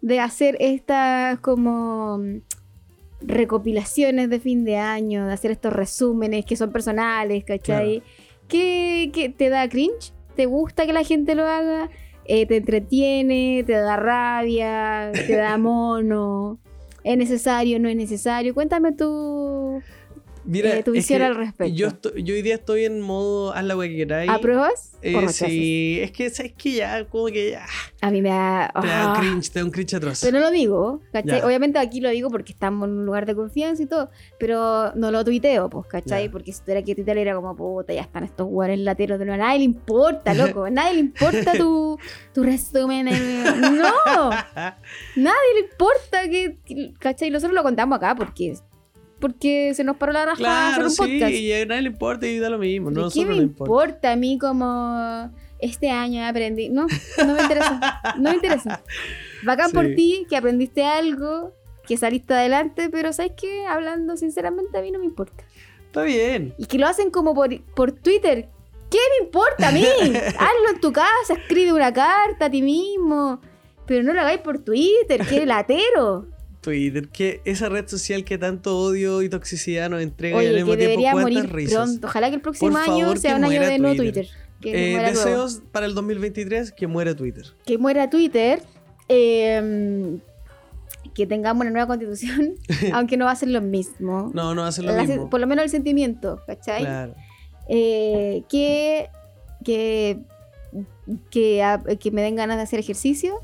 [0.03, 2.21] de hacer estas como
[3.21, 8.03] recopilaciones de fin de año, de hacer estos resúmenes que son personales, ¿cachai?
[8.49, 10.13] ¿Qué, qué te da cringe?
[10.35, 11.91] ¿Te gusta que la gente lo haga?
[12.27, 13.65] Eh, ¿Te entretiene?
[13.67, 15.11] ¿Te da rabia?
[15.13, 16.59] ¿Te da mono?
[17.05, 17.79] ¿Es necesario?
[17.79, 18.55] ¿No es necesario?
[18.55, 19.81] Cuéntame tú
[20.47, 21.75] Mira, eh, tu visión que al respecto.
[21.75, 24.31] Yo, estoy- yo hoy día estoy en modo haz la wea que queráis.
[24.31, 27.67] ¿Apruebas Eh, o sí, es que sabes que ya, como que ya.
[28.01, 28.73] A mí me da...
[28.81, 30.21] Te da ah, cringe, te da un cringe atroz.
[30.23, 31.41] Pero no lo digo, ¿cachai?
[31.41, 31.47] Ya.
[31.47, 35.11] Obviamente aquí lo digo porque estamos en un lugar de confianza y todo, pero no
[35.11, 36.25] lo tuiteo, pues, ¿cachai?
[36.27, 36.31] Ya.
[36.31, 39.43] Porque si tuviera que tuitear era como, puta, ya están estos hueones lateros de nuevo.
[39.43, 40.65] A nadie le importa, loco.
[40.65, 41.99] A nadie le importa tu,
[42.35, 43.09] tu resumen.
[43.09, 43.45] en-
[43.77, 44.31] No,
[45.17, 47.31] nadie le importa que, que- ¿cachai?
[47.31, 48.55] Nosotros lo contamos acá porque,
[49.27, 51.33] porque se nos paró la raja hacer Claro, un sí, podcast.
[51.33, 52.91] y a nadie le importa y da lo mismo.
[52.91, 53.65] No, ¿De a ¿Qué me no importa.
[53.65, 56.69] importa a mí como este año aprendí?
[56.69, 56.87] No,
[57.19, 58.01] no me interesa.
[58.19, 58.83] No me interesa.
[59.45, 61.53] Bacán por ti, que aprendiste algo,
[61.87, 63.67] que saliste adelante, pero ¿sabes qué?
[63.67, 65.45] Hablando sinceramente, a mí no me importa.
[65.87, 66.55] Está bien.
[66.59, 68.49] Y que lo hacen como por, por Twitter.
[68.91, 69.85] ¿Qué me importa a mí?
[70.05, 73.41] Hazlo en tu casa, escribe una carta a ti mismo.
[73.87, 76.27] Pero no lo hagáis por Twitter, qué latero.
[76.71, 80.65] Twitter, que esa red social que tanto odio y toxicidad nos entrega y al Oye,
[80.65, 81.75] mismo tiempo cuántas morir risas.
[81.75, 82.07] pronto.
[82.09, 84.27] Ojalá que el próximo Por año favor, sea un año de no Twitter.
[84.27, 84.29] Twitter.
[84.61, 85.07] Que Eh, todo.
[85.07, 87.45] deseos para el 2023 que muera Twitter.
[87.65, 88.63] que muera Twitter,
[89.09, 90.19] eh,
[91.15, 92.55] que tengamos una nueva constitución,
[92.93, 94.31] aunque no va a ser lo mismo.
[94.35, 95.31] No, no va a ser lo La- mismo.
[95.31, 96.81] por lo menos el sentimiento, ¿cachai?
[96.83, 97.15] Claro.
[97.69, 99.09] Eh, que,
[99.65, 100.19] que,
[101.31, 103.35] que, a- que me den ganas de hacer ejercicio,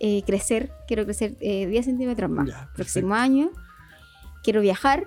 [0.00, 2.48] eh, crecer, quiero crecer eh, 10 centímetros más.
[2.48, 3.50] Ya, Próximo año,
[4.42, 5.06] quiero viajar,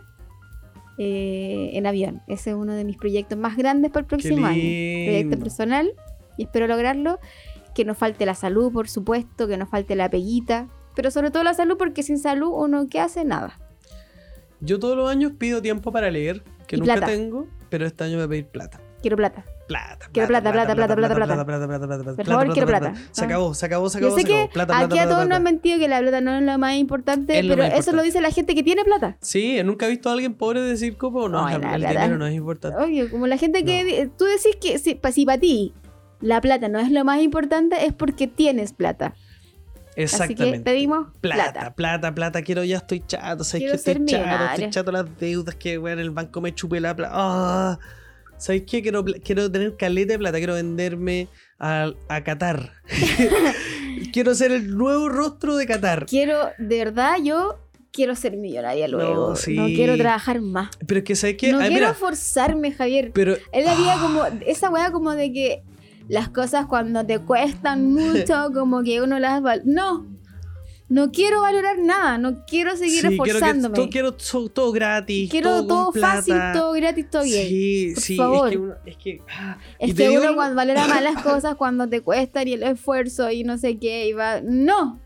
[0.97, 2.21] eh, en avión.
[2.27, 4.59] Ese es uno de mis proyectos más grandes para el próximo año.
[4.61, 5.91] Proyecto personal
[6.37, 7.19] y espero lograrlo.
[7.73, 11.43] Que nos falte la salud, por supuesto, que nos falte la peguita, pero sobre todo
[11.43, 13.57] la salud porque sin salud uno que hace nada.
[14.59, 17.07] Yo todos los años pido tiempo para leer, que Y nunca plata.
[17.13, 18.81] tengo, pero este año voy a pedir plata.
[19.01, 19.45] Quiero plata.
[19.69, 21.45] Plata, Quiero plata, plata, plata, plata, plata.
[21.45, 22.93] plata, plata, plata, plata, Por plata, favor, quiero plata.
[23.11, 25.43] Se acabó, se acabó, se Yo acabó, sé se que aquí a todos nos han
[25.43, 28.55] mentido que la plata no es lo más importante, pero eso lo dice la gente
[28.55, 29.17] que tiene plata.
[29.21, 32.77] Sí, nunca he visto a alguien pobre decir como no, el dinero no es importante.
[32.83, 35.73] Oye, como la gente que tú decís que si, pa- si para ti
[36.19, 39.13] la plata no es lo más importante es porque tienes plata.
[39.89, 40.59] Así que Exactamente.
[40.61, 41.73] pedimos Plata, plata.
[41.75, 44.45] plata, plata, quiero ya estoy chato, ¿sabes que estoy chato?
[44.53, 47.13] Estoy chato las deudas que weón, el banco me chupe la plata.
[47.15, 47.79] Ah,
[48.39, 48.81] ¿Sabes qué?
[48.81, 51.27] Quiero, quiero tener caleta de plata, quiero venderme
[51.59, 52.71] a, a Qatar.
[54.13, 56.05] quiero ser el nuevo rostro de Qatar.
[56.05, 57.59] Quiero, de verdad, yo
[57.91, 59.29] quiero ser millonaria luego.
[59.31, 59.55] No, sí.
[59.75, 60.69] quiero trabajar más.
[60.87, 61.51] Pero es que, ¿sabes qué?
[61.51, 63.11] No Ah, quiero mira, forzarme, Javier.
[63.13, 63.99] pero Es la vida Ah.
[64.01, 65.63] como, esa weá como de que
[66.07, 70.07] las cosas cuando te cuestan mucho, como que uno las No,
[70.89, 73.75] no quiero valorar nada, no quiero seguir sí, quiero que esforzándome.
[73.75, 75.29] todo, quiero so- todo gratis.
[75.29, 77.47] Quiero todo, todo, fácil, todo gratis, todo bien.
[77.47, 78.47] Sí, Por sí, favor.
[78.47, 81.87] es que uno, es que, ah, Es que uno cuando valora más las cosas cuando
[81.87, 84.41] te cuestan y el esfuerzo y no sé qué, y va.
[84.41, 84.99] No,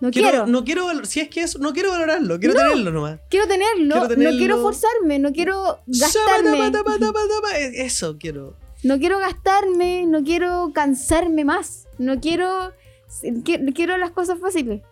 [0.00, 0.46] no quiero, quiero.
[0.46, 2.60] no quiero, si es que eso, no quiero valorarlo, quiero No.
[2.60, 3.18] tenerlo nomás.
[3.28, 4.30] Quiero tenerlo, Quiero tenerlo.
[4.32, 6.72] no quiero forzarme, no quiero gastarme.
[7.74, 8.56] Eso quiero.
[8.84, 12.72] No quiero gastarme, no quiero cansarme más, no quiero.
[13.10, 14.82] qui- Quiero las cosas fáciles.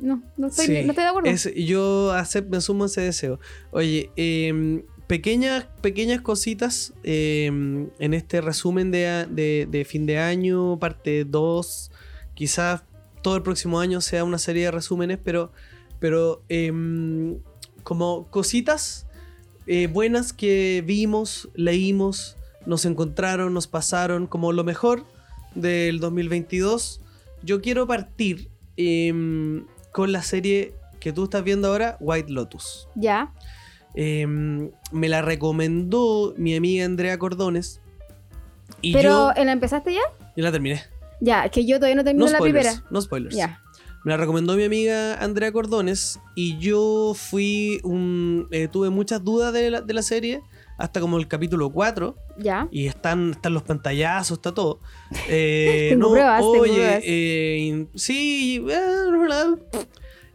[0.00, 1.30] No, no estoy, Sí, no estoy de acuerdo.
[1.30, 3.40] Es- yo acep- me sumo a ese deseo.
[3.70, 10.78] Oye, em, pequeñas, pequeñas cositas em, en este resumen de, de- de fin de año,
[10.78, 11.90] parte 2.
[12.34, 12.82] Quizás
[13.22, 15.50] todo el próximo año sea una serie de resúmenes, pero,
[15.98, 17.38] pero em,
[17.82, 19.06] como cositas
[19.66, 22.36] eh, buenas que vimos, leímos,
[22.66, 25.04] nos encontraron, nos pasaron, como lo mejor
[25.54, 27.00] del 2022.
[27.42, 28.48] Yo quiero partir
[29.92, 32.88] con la serie que tú estás viendo ahora, White Lotus.
[32.94, 33.32] Ya.
[33.94, 37.80] Em, me la recomendó mi amiga Andrea Cordones.
[38.82, 40.00] Y Pero, yo, ¿la empezaste ya?
[40.36, 40.82] yo la terminé.
[41.20, 42.66] Ya, es que yo todavía no termino No la spoilers.
[42.68, 42.86] primera.
[42.90, 43.34] No spoilers.
[43.36, 43.60] Ya.
[44.04, 48.46] Me la recomendó mi amiga Andrea Cordones y yo fui un...
[48.52, 50.40] eh, tuve muchas dudas de la, de la serie
[50.78, 52.68] hasta como el capítulo 4 Ya.
[52.70, 54.80] y están, están los pantallazos, está todo.
[55.28, 59.04] Eh, pruebas, tengo oye, eh, sí, eh,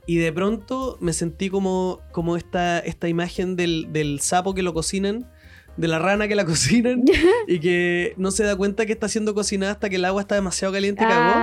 [0.05, 4.73] y de pronto me sentí como, como esta, esta imagen del, del sapo que lo
[4.73, 5.29] cocinan,
[5.77, 7.03] de la rana que la cocinan
[7.47, 10.35] y que no se da cuenta que está siendo cocinada hasta que el agua está
[10.35, 11.39] demasiado caliente y cagó.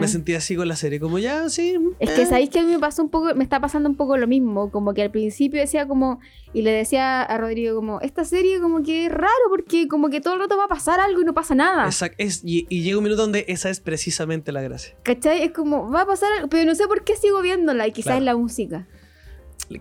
[0.00, 1.76] Me sentí así con la serie, como ya, sí.
[1.98, 2.26] Es que eh.
[2.26, 4.70] sabéis que a mí me pasó un poco, me está pasando un poco lo mismo,
[4.70, 6.20] como que al principio decía como,
[6.52, 10.20] y le decía a Rodrigo como, esta serie como que es raro porque como que
[10.20, 11.86] todo el rato va a pasar algo y no pasa nada.
[11.86, 14.94] Exact- es- y, y llega un minuto donde esa es precisamente la gracia.
[15.02, 15.42] ¿Cachai?
[15.42, 18.06] Es como, va a pasar algo, pero no sé por qué sigo viéndola y quizás
[18.12, 18.18] Claro.
[18.20, 18.86] es la música.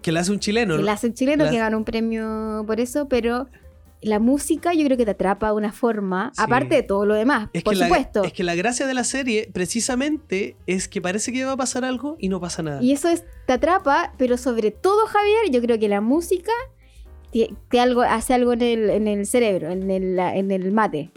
[0.01, 0.75] Que la hace un chileno.
[0.75, 0.85] Que ¿no?
[0.85, 3.47] la hace un chileno La- que ganó un premio por eso, pero
[4.01, 6.41] la música yo creo que te atrapa de una forma, Sí.
[6.43, 8.23] aparte de todo lo demás, Es por que, la, supuesto.
[8.23, 11.83] es que la gracia de la serie, precisamente, es que parece que va a pasar
[11.83, 12.81] algo y no pasa nada.
[12.81, 16.51] Y eso es, te atrapa, pero sobre todo, Javier, yo creo que la música
[17.31, 21.11] te, te algo, hace algo en el, en el cerebro, en el, en el mate.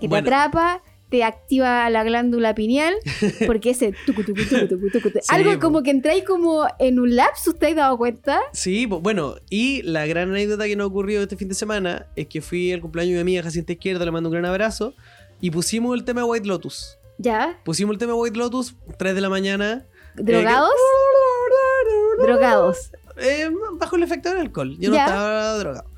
[0.00, 0.24] Que Bueno.
[0.28, 2.94] te atrapa, te activa la glándula pineal,
[3.46, 7.00] porque ese tucu, tucu, tucu, tucu, tucu, tucu, Sí, algo como que entráis como en
[7.00, 8.40] un lapsus, ¿te has dado cuenta?
[8.52, 12.28] Sí, bu- bueno, y la gran anécdota que nos ocurrió este fin de semana es
[12.28, 14.94] que fui al cumpleaños de mi amiga Jacinta Izquierda, le mando un gran abrazo,
[15.40, 16.96] y pusimos el tema White Lotus.
[17.18, 17.58] ¿Ya?
[17.64, 19.84] Pusimos el tema White Lotus, 3 de la mañana.
[20.14, 20.70] ¿Drogados?
[20.70, 22.90] Eh, Drogados.
[23.18, 24.76] Eh, bajo el efecto del alcohol.
[24.78, 25.04] Yo Ya.
[25.06, 25.90] no estaba drogado.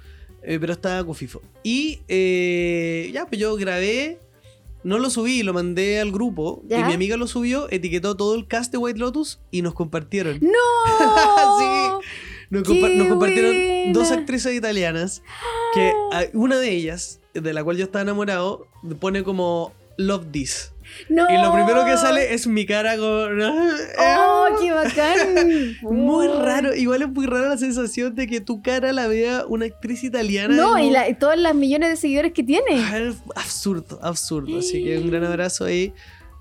[0.43, 1.41] Eh, pero estaba cufifo.
[1.63, 2.01] Y
[3.13, 4.19] ya, pues yo grabé.
[4.85, 6.63] No lo subí, lo mandé al grupo.
[6.69, 6.81] Ya.
[6.81, 10.39] Y mi amiga lo subió, etiquetó todo el cast de White Lotus y nos compartieron.
[10.41, 10.49] ¡No!
[12.03, 12.07] Sí.
[12.51, 13.93] Nos, ¡Qué compa- nos compartieron buena!
[13.93, 15.23] dos actrices italianas.
[15.75, 18.67] Que ah, una de ellas, de la cual yo estaba enamorado,
[19.01, 20.72] pone como Love This.
[21.09, 21.27] ¡No!
[21.31, 23.41] Y lo primero que sale es mi cara con.
[23.43, 25.77] ¡Oh, qué bacán!
[25.83, 26.43] Muy Oh.
[26.45, 30.05] raro, igual es muy rara la sensación de que tu cara la vea una actriz
[30.05, 30.55] italiana.
[30.55, 32.65] No, y, la- y todas las millones de seguidores que tiene.
[32.79, 34.59] Ah, absurdo, absurdo.
[34.59, 35.93] Así que un gran abrazo ahí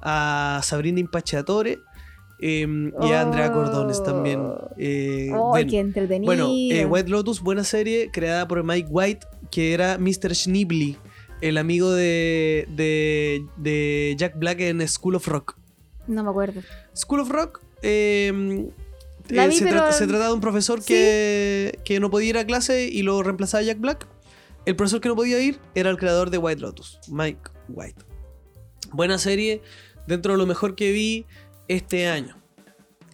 [0.02, 1.80] a Sabrina Impacciatore
[2.40, 4.42] em, y a Andrea Cordones también.
[4.78, 6.26] Eh, ¡Oh, bueno, qué entretenido!
[6.26, 10.34] bueno, eh, White Lotus, buena serie creada por Mike White, que era Mr.
[10.36, 10.98] Schneebly,
[11.42, 15.58] el amigo de, de, de Jack Black en School of Rock.
[16.08, 16.62] No me acuerdo.
[16.96, 18.70] School of Rock, eh,
[19.30, 20.88] La Eh, vi, se, pero- trata, se trata de un profesor Sí.
[20.94, 24.08] que, que no podía ir a clase y lo reemplazaba Jack Black.
[24.66, 27.40] El profesor que no podía ir era el creador de White Lotus, Mike
[27.70, 28.02] White.
[28.92, 29.62] Buena serie,
[30.08, 31.26] dentro de lo mejor que vi
[31.68, 32.41] este año.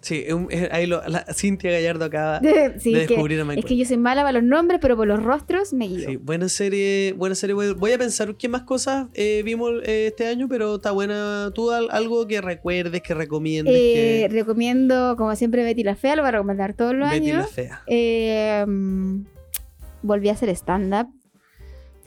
[0.00, 2.46] Sí, es un- es- ahí lo, la, Cintia Gallardo acaba sí,
[2.92, 5.06] de que, descubrir a Mike es que yo soy mala para los nombres, pero por
[5.08, 6.08] los rostros me guío.
[6.08, 7.54] Sí, buena serie, buena serie.
[7.54, 11.50] Voy a pensar qué más cosas eh, vimos eh, este año, pero está buena.
[11.54, 13.74] ¿Tú al- algo que recuerdes, que recomiendes?
[13.76, 14.34] Eh, que...
[14.34, 17.50] recomiendo, como siempre, Betty la Fea, lo voy a recomendar todos los Betty la años.
[17.50, 17.82] fea.
[17.88, 19.22] Eh, mm,
[20.02, 21.08] volví a hacer stand-up.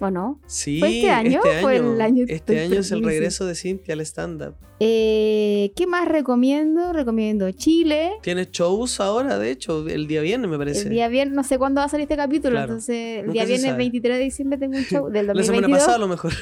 [0.04, 0.41] ¿O no?
[0.47, 2.26] Sí, ¿Fue este año o fue el año?
[2.28, 4.56] Este año es el regreso de Cintia al stand-up.
[4.80, 6.91] Eh, ¿Qué más recomiendo?
[6.91, 8.14] Recomiendo Chile.
[8.24, 10.84] Tienes shows ahora, de hecho, el día viernes me parece.
[10.88, 12.64] El día viernes, no sé cuándo va a salir este capítulo, Claro.
[12.74, 13.78] entonces el Nunca día viernes sabe.
[13.78, 15.45] 23 de diciembre tengo un show del La 2022.
[15.45, 16.32] semana pasada a lo mejor.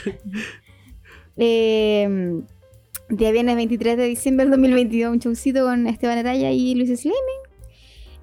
[1.42, 2.42] Eh,
[3.10, 7.49] día viernes 23 de diciembre del 2022, un showcito con Esteban Araya y Luis Sliming.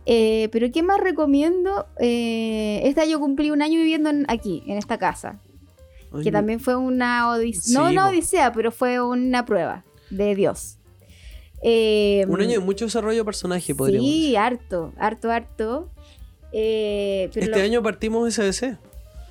[0.07, 1.86] Eh, pero ¿qué más recomiendo?
[1.98, 5.40] Eh, este año cumplí un año viviendo en- aquí, en esta casa.
[6.22, 7.78] Que también fue una odisea.
[7.80, 10.78] no Sí, una odisea, pero fue una prueba de Dios.
[11.62, 14.22] Eh, Un año de mucho desarrollo de personaje, podríamos decir.
[14.28, 15.90] Sí, harto, harto, harto.
[16.52, 18.78] Eh, pero Este lo- año partimos SBC,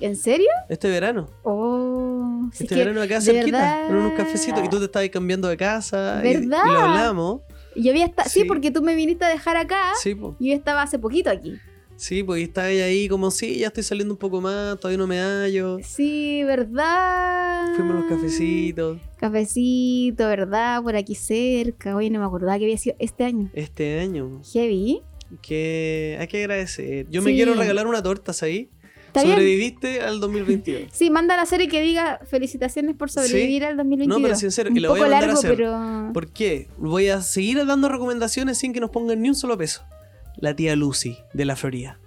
[0.00, 0.48] ¿En serio?
[0.68, 1.28] este verano.
[1.42, 4.62] Oh, Este verano acá cerquita, verdad- en unos cafecitos.
[4.64, 6.20] Y tú te estabas cambiando de casa.
[6.22, 6.64] y- Y, ¿Verdad?
[6.66, 7.40] lo hablamos.
[7.82, 8.40] Yo había esta- sí.
[8.40, 8.44] Sí.
[8.46, 10.36] porque tú me viniste a dejar acá Sí, po.
[10.38, 11.54] y yo estaba hace poquito aquí.
[11.98, 14.98] Sí, pues y estaba ella ahí como, sí, ya estoy saliendo un poco más, todavía
[14.98, 15.78] no me hallo.
[15.82, 17.74] Sí, ¿verdad?
[17.74, 18.98] Fuimos a los cafecitos.
[19.18, 20.82] Cafecito, ¿verdad?
[20.82, 21.96] Por aquí cerca.
[21.96, 23.50] Oye, no me acordaba que había sido este año.
[23.54, 25.00] Este año, Heavy.
[25.42, 27.06] que hay que agradecer.
[27.10, 28.68] Yo me quiero regalar una torta, ahí.
[29.22, 30.82] Sobreviviste al 2022.
[30.92, 34.18] Sí, manda la serie que diga felicitaciones por sobrevivir al 2022.
[34.18, 35.56] No, pero sincero, un y la voy a mandar a largo, hacer.
[35.56, 36.10] pero...
[36.12, 36.68] ¿Por qué?
[36.78, 39.84] Voy a seguir dando recomendaciones sin que nos pongan ni un solo peso.
[40.36, 41.98] La tía Lucy, de la Florida.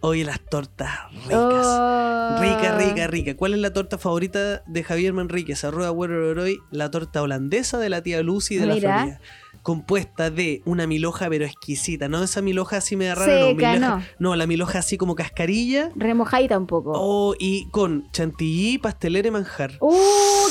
[0.00, 0.90] Oye, las tortas
[1.24, 1.66] ricas.
[1.66, 2.36] Oh.
[2.40, 3.36] Rica, rica, rica.
[3.36, 5.64] ¿Cuál es la torta favorita de Javier Manríquez?
[5.64, 8.76] Arroba Werororoy, la torta holandesa de la tía Lucy de la.
[8.76, 9.20] Florida.
[9.68, 12.08] Compuesta de una miloja pero exquisita.
[12.08, 14.34] No esa miloja así media rara, no, miloja- no.
[14.34, 15.90] la miloja así como cascarilla.
[15.94, 16.92] Remojadita un poco.
[16.94, 19.72] Oh, y con chantilly, pastelera y manjar.
[19.82, 19.92] ¡Uh!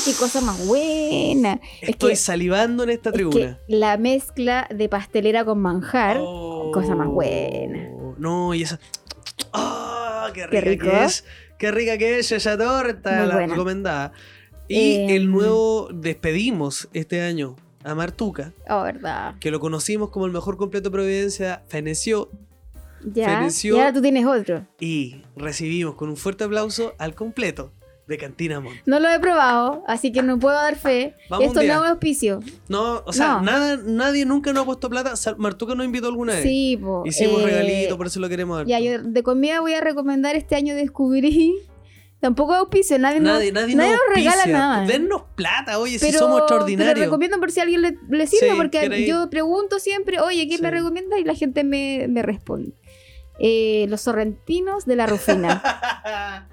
[0.05, 1.59] ¡Qué cosa más buena!
[1.82, 3.59] es Estoy que- salivando en esta Es que tribuna.
[3.68, 6.18] la mezcla de pastelera con manjar.
[6.20, 7.89] Oh, cosa más buena.
[8.20, 8.80] No, y esa.
[9.51, 10.30] ¡Ah!
[10.32, 10.86] ¡Qué rica Qué rico.
[10.91, 11.26] que es!
[11.57, 13.18] ¡Qué rica que es esa torta!
[13.18, 13.53] Muy la buena.
[13.53, 14.11] recomendada.
[14.68, 17.55] Y Eh, el nuevo despedimos este año
[17.89, 19.35] a Martuca, Oh, verdad.
[19.39, 22.29] que lo conocimos como el mejor completo de Providencia, feneció
[23.13, 23.38] Ya.
[23.38, 23.75] Feneció.
[23.75, 24.65] Y ahora tú tienes otro.
[24.79, 27.71] y recibimos con un fuerte aplauso al completo
[28.07, 28.75] de Cantina Mont.
[28.85, 31.13] No lo he probado, así que no puedo dar fe.
[31.29, 32.39] Vamos Esto no es auspicio.
[32.69, 33.41] No, o sea, No.
[33.41, 35.13] nada, nadie nunca nos ha puesto plata.
[35.38, 36.43] Martuca nos invitó alguna vez.
[36.43, 37.03] Sí, po.
[37.05, 38.65] Hicimos eh, regalito, por eso lo queremos dar.
[38.67, 41.53] Ya, yo de comida voy a recomendar este año descubrí.
[42.20, 44.86] Tampoco auspicio, nadie, no- Nadie, nadie, nadie nos nos regala nada.
[44.88, 47.05] Dennos plata, oye, si pero, somos pero extraordinarios.
[47.05, 50.61] recomiendo por si a alguien le, le sirve, Sí, porque yo pregunto siempre, oye, ¿quién
[50.61, 50.76] me Sí.
[50.76, 51.20] recomienda?
[51.20, 52.74] Y la gente me, me responde.
[53.39, 55.61] Eh, los sorrentinos de la Rufina.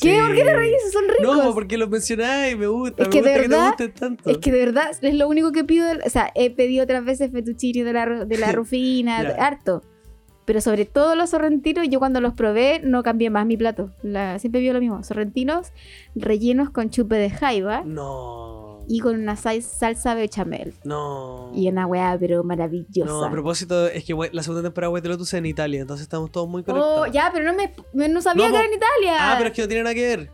[0.00, 0.18] ¿Qué?
[0.18, 0.74] ¿Por qué te reís?
[0.90, 1.36] Son ricos.
[1.36, 3.02] No, porque los mencionáis, me gusta.
[3.02, 4.30] Es me que gusta de que te verdad- tanto.
[4.30, 5.86] Es que de verdad es lo único que pido.
[6.04, 9.82] O sea, he pedido otras veces fettuccine de la, de la Rufina, harto.
[10.52, 13.88] Pero sobre todo los sorrentinos, yo cuando los probé no cambié más mi plato.
[14.02, 15.02] La- siempre pido lo mismo.
[15.02, 15.72] Sorrentinos
[16.14, 18.84] rellenos con chupe de jaiba No.
[18.86, 20.74] y con una sal- salsa bechamel.
[20.84, 21.50] No.
[21.54, 23.10] Y una weá, pero maravillosa.
[23.10, 26.30] No, a propósito, es que la segunda temporada de Lotus es en Italia, entonces estamos
[26.30, 26.98] todos muy conectados.
[27.00, 29.16] Oh, ya, pero no me, me- no sabía No, que era en Italia.
[29.32, 30.30] Ah, pero es que no tiene nada que ver.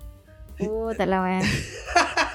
[0.58, 1.40] Puta la weá.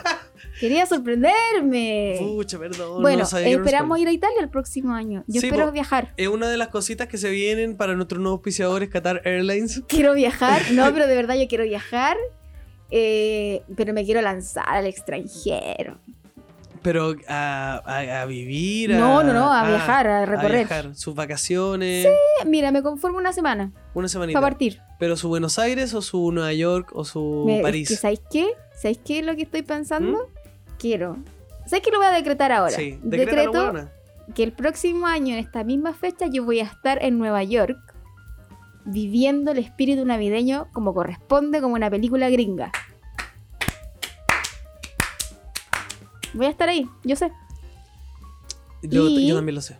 [0.63, 2.15] Quería sorprenderme.
[2.19, 3.01] Pucha, perdón.
[3.01, 5.25] bueno, no esperamos ir a Italia el próximo año.
[5.27, 5.71] Yo Sí, espero po.
[5.73, 6.13] viajar.
[6.15, 9.83] Es una de las cositas que se vienen para nuestros nuevos auspiciadores, Qatar Airlines.
[9.87, 10.61] Quiero viajar.
[10.71, 12.15] No, pero de verdad yo quiero viajar.
[12.91, 15.97] eh, pero me quiero lanzar al extranjero.
[16.81, 20.67] Pero a, a- a vivir, a, No, no, no, a ah, viajar, a recorrer.
[20.67, 20.95] viajar.
[20.95, 22.13] Sus vacaciones, Eh,
[22.45, 24.39] Mira, me conformo una semana una semanita.
[24.39, 24.79] para partir.
[24.99, 27.87] Pero su Buenos Aires o su Nueva York o su Me- es París.
[27.89, 28.47] que, ¿Sabéis qué?
[28.75, 30.29] ¿Sabéis qué es lo que estoy pensando?
[30.83, 31.15] Quiero.
[31.65, 32.71] ¿Sabéis qué lo voy a decretar ahora?
[32.75, 33.89] Sí, Decreto huevona.
[34.35, 37.77] que el próximo año, en esta misma fecha, yo voy a estar en Nueva York
[38.83, 42.69] viviendo el espíritu navideño como corresponde, como una película gringa.
[46.33, 47.31] Voy a estar ahí, yo sé.
[48.81, 49.77] Yo, Y- yo también lo sé.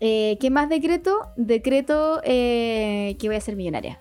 [0.00, 1.18] Eh, ¿Qué más decreto?
[1.36, 4.00] Decreto eh, que voy a ser millonaria.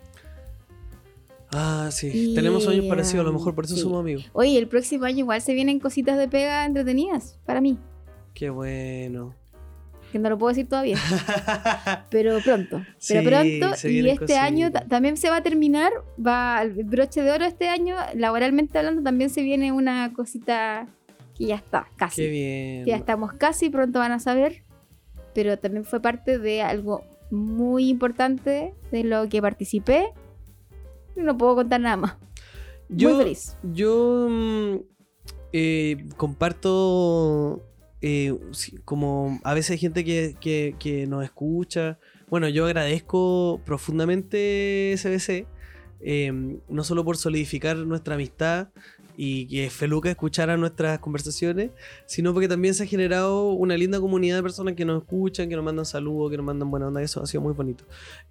[1.51, 2.11] Ah, sí.
[2.13, 3.81] Y, Tenemos sueños parecidos, a lo mejor por eso sí.
[3.81, 4.29] somos amigos.
[4.33, 7.77] Oye, el próximo año igual se vienen cositas de pega entretenidas para mí.
[8.33, 9.35] Qué bueno.
[10.11, 10.97] que no lo puedo decir todavía.
[12.09, 12.81] pero pronto.
[13.07, 13.87] Pero Sí, pronto.
[13.87, 14.89] Y este año cositas.
[14.89, 15.91] también se va a terminar.
[16.23, 17.95] Va el broche de oro este año.
[18.15, 20.87] Laboralmente hablando, también se viene una cosita
[21.35, 22.23] que ya está, casi.
[22.23, 22.85] Qué bien.
[22.85, 24.63] que ya estamos casi, pronto van a saber,
[25.33, 30.09] pero también fue parte de algo muy importante de lo que participé.
[31.19, 32.17] No puedo contar nada más.
[32.89, 33.57] Yo, muy feliz.
[33.73, 34.75] Yo mm,
[35.53, 37.63] eh, comparto
[38.01, 38.33] eh,
[38.85, 41.99] como a veces hay gente que, que- que nos escucha.
[42.29, 45.47] Bueno, yo agradezco profundamente SBC,
[46.01, 46.31] eh,
[46.69, 48.69] no solo por solidificar nuestra amistad
[49.17, 51.71] y que Feluca escuchara nuestras conversaciones,
[52.05, 55.55] sino porque también se ha generado una linda comunidad de personas que nos escuchan, que
[55.57, 57.83] nos mandan saludos, que nos mandan buena onda, eso ha sido muy bonito.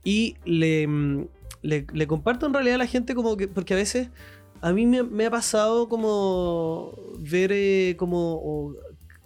[0.02, 1.26] Y le, mm,
[1.62, 4.08] le, le comparto en realidad a la gente como que, porque a veces
[4.60, 8.74] a mí me, me ha pasado como ver eh, como o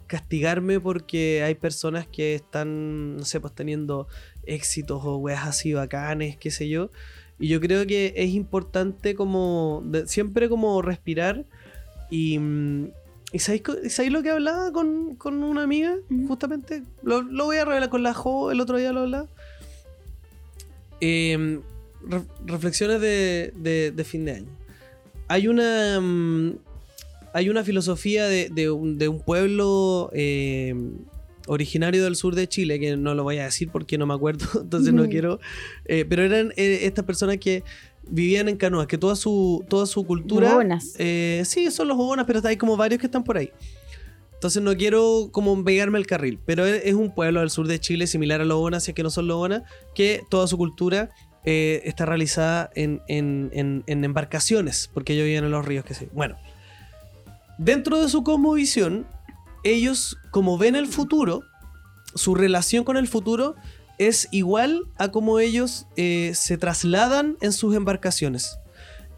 [0.07, 4.07] castigarme porque hay personas que están, no sé, pues teniendo
[4.45, 6.91] éxitos o weas así bacanes, qué sé yo.
[7.39, 11.45] Y yo creo que es importante como de- siempre como respirar
[12.09, 12.37] y...
[12.39, 12.91] mm,
[13.31, 15.95] ¿Y sabéis, sabéis lo que hablaba con, con una amiga?
[16.27, 16.83] Justamente.
[17.01, 19.27] Lo, lo voy a revelar con la Jo, el otro día lo hablaba.
[21.01, 21.59] Eh,
[22.07, 24.57] re- reflexiones de, de- de fin de año.
[25.27, 25.99] Hay una.
[25.99, 26.57] mm,
[27.35, 30.75] hay una filosofía de, de un, pueblo eh,
[31.47, 34.45] originario del sur de Chile, que no lo voy a decir porque no me acuerdo,
[34.61, 35.39] entonces no quiero.
[35.85, 37.63] eh, pero eran eh, estas personas que
[38.07, 40.51] vivían en canoas, que toda su, toda su cultura.
[40.99, 43.49] Eh, sí, son los ogonas, pero hay como varios que están por ahí.
[44.33, 48.05] Entonces no quiero como pegarme el carril, pero es un pueblo al sur de Chile
[48.07, 49.63] similar a los ogonas, si es que no son los ogonas,
[49.95, 51.09] que toda su cultura
[51.45, 53.51] eh, está realizada en, en-
[53.87, 56.09] en- embarcaciones, porque ellos viven en los ríos, que sé.
[56.13, 56.35] Bueno,
[57.57, 59.05] dentro de su cosmovisión,
[59.63, 61.41] ellos como ven el futuro,
[62.15, 63.55] su relación con el futuro
[63.97, 68.57] es igual a como ellos eh, se trasladan en sus embarcaciones.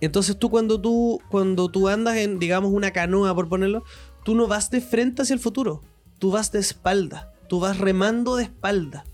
[0.02, 3.84] Entonces tú cuando tú cuando tú andas en digamos una canoa por ponerlo,
[4.24, 5.82] tú no vas de frente hacia el futuro,
[6.20, 9.06] tú vas de espalda, tú vas remando de espalda.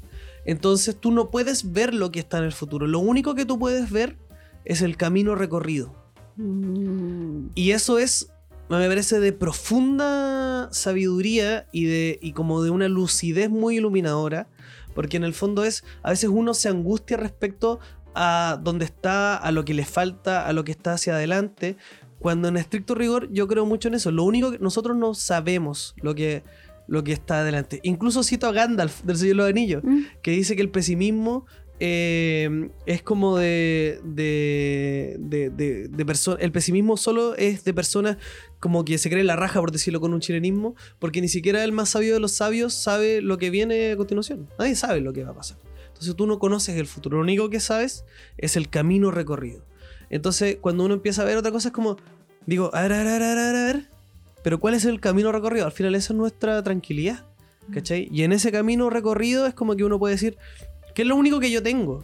[0.45, 3.59] Entonces tú no puedes ver lo que está en el futuro, lo único que tú
[3.59, 4.17] puedes ver
[4.65, 5.95] es el camino recorrido.
[6.35, 8.31] Mm, Y eso es,
[8.69, 14.47] me parece, de profunda sabiduría y, de, y como de una lucidez muy iluminadora,
[14.95, 17.79] porque en el fondo es, a veces uno se angustia respecto
[18.13, 21.77] a dónde está, a lo que le falta, a lo que está hacia adelante,
[22.19, 24.11] cuando en estricto rigor yo creo mucho en eso.
[24.11, 26.43] Lo único que nosotros no sabemos lo que,
[26.91, 27.79] lo que está adelante.
[27.83, 31.45] Incluso cito a Gandalf del Señor de los Anillos mm, que dice que el pesimismo
[31.83, 33.99] eh, es como de.
[34.03, 38.17] de, de, de- de perso- El pesimismo solo es de personas
[38.59, 41.71] como que se creen la raja, por decirlo con un chilenismo, porque ni siquiera el
[41.71, 44.47] más sabio de los sabios sabe lo que viene a continuación.
[44.59, 45.57] Nadie sabe lo que va a pasar.
[45.87, 47.17] Entonces tú no conoces el futuro.
[47.17, 48.05] Lo único que sabes
[48.37, 49.65] es el camino recorrido.
[50.09, 51.97] Entonces, cuando uno empieza a ver otra cosa, es como.
[52.45, 53.87] Digo, a ver, a ver, a ver, a ver, a ver.
[54.43, 55.65] Pero ¿cuál es el camino recorrido?
[55.65, 57.25] Al final, esa es nuestra tranquilidad.
[57.73, 58.09] ¿Cachai?
[58.11, 60.37] Y en ese camino recorrido es como que uno puede decir,
[60.93, 62.03] que es lo único que yo tengo.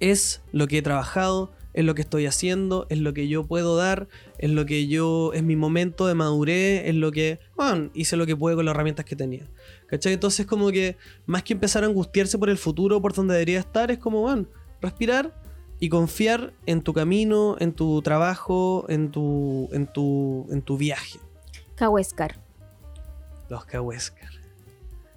[0.00, 3.76] Es lo que he trabajado, es lo que estoy haciendo, es lo que yo puedo
[3.76, 4.06] dar,
[4.38, 8.26] es lo que yo, es mi momento de madurez, es lo que, bueno, hice lo
[8.26, 9.50] que pude con las herramientas que tenía.
[9.88, 10.12] ¿Cachai?
[10.12, 10.96] Entonces como que
[11.26, 14.46] más que empezar a angustiarse por el futuro, por donde debería estar, es como, bueno,
[14.80, 15.34] respirar
[15.84, 21.18] y confiar en tu camino, en tu trabajo, en tu, en tu, en tu viaje.
[21.74, 22.36] Cahuéscar.
[23.50, 24.30] Los Cahuéscar.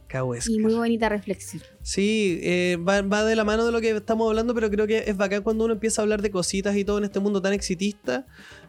[0.07, 0.53] Cahuéscar.
[0.53, 1.63] Y muy bonita reflexión.
[1.81, 5.05] Sí, eh, va, va de la mano de lo que estamos hablando, pero creo que
[5.07, 7.53] es bacán cuando uno empieza a hablar de cositas y todo en este mundo tan
[7.53, 8.25] exitista,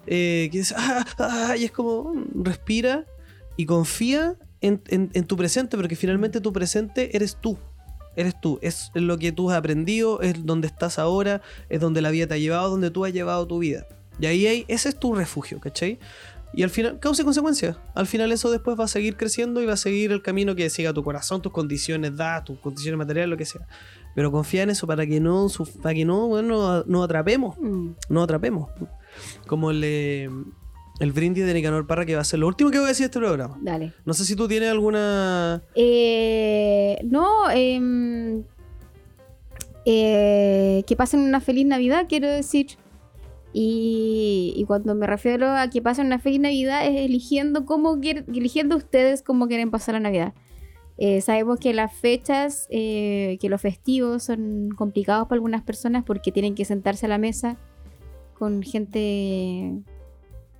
[0.07, 3.07] eh, que es, ah, ah, y es como, mm, respira
[3.57, 7.59] y confía en, en- en tu presente, porque finalmente tu presente eres tú.
[8.19, 12.11] Eres tú, es lo que tú has aprendido, es donde estás ahora, es donde la
[12.11, 13.87] vida te ha llevado, donde tú has llevado tu vida.
[14.21, 15.99] Y ahí ese es tu refugio, ¿cachai?
[16.53, 17.79] Y al final, causa y consecuencia.
[17.95, 20.69] Al final eso después va a seguir creciendo y va a seguir el camino que
[20.71, 23.66] siga tu corazón, tus condiciones dadas, tus condiciones materiales, lo que sea.
[24.14, 25.47] Pero confía en eso para que no,
[25.83, 27.91] para que no, bueno, no atrapemos, Mm.
[28.09, 28.71] no atrapemos.
[29.47, 30.31] Como el, eh,
[30.99, 33.05] el brindis de Nicanor Parra que va a ser lo último que voy a decir
[33.05, 33.59] de este programa.
[33.61, 33.92] Dale.
[34.05, 35.62] No sé si tú tienes alguna...
[35.74, 38.42] Eh, no, em,
[39.84, 42.66] eh, que pasen una feliz Navidad, quiero decir.
[43.53, 48.24] Y, y cuando me refiero a que pasen una feliz Navidad es eligiendo cómo quieren,
[48.28, 50.34] eligiendo ustedes cómo quieren pasar la Navidad.
[51.01, 56.32] Eh, sabemos que las fechas, eh, que los festivos son complicados para algunas personas porque
[56.32, 57.57] tienen que sentarse a la mesa
[58.34, 59.74] con gente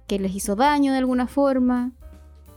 [0.09, 1.93] que les hizo daño de alguna forma.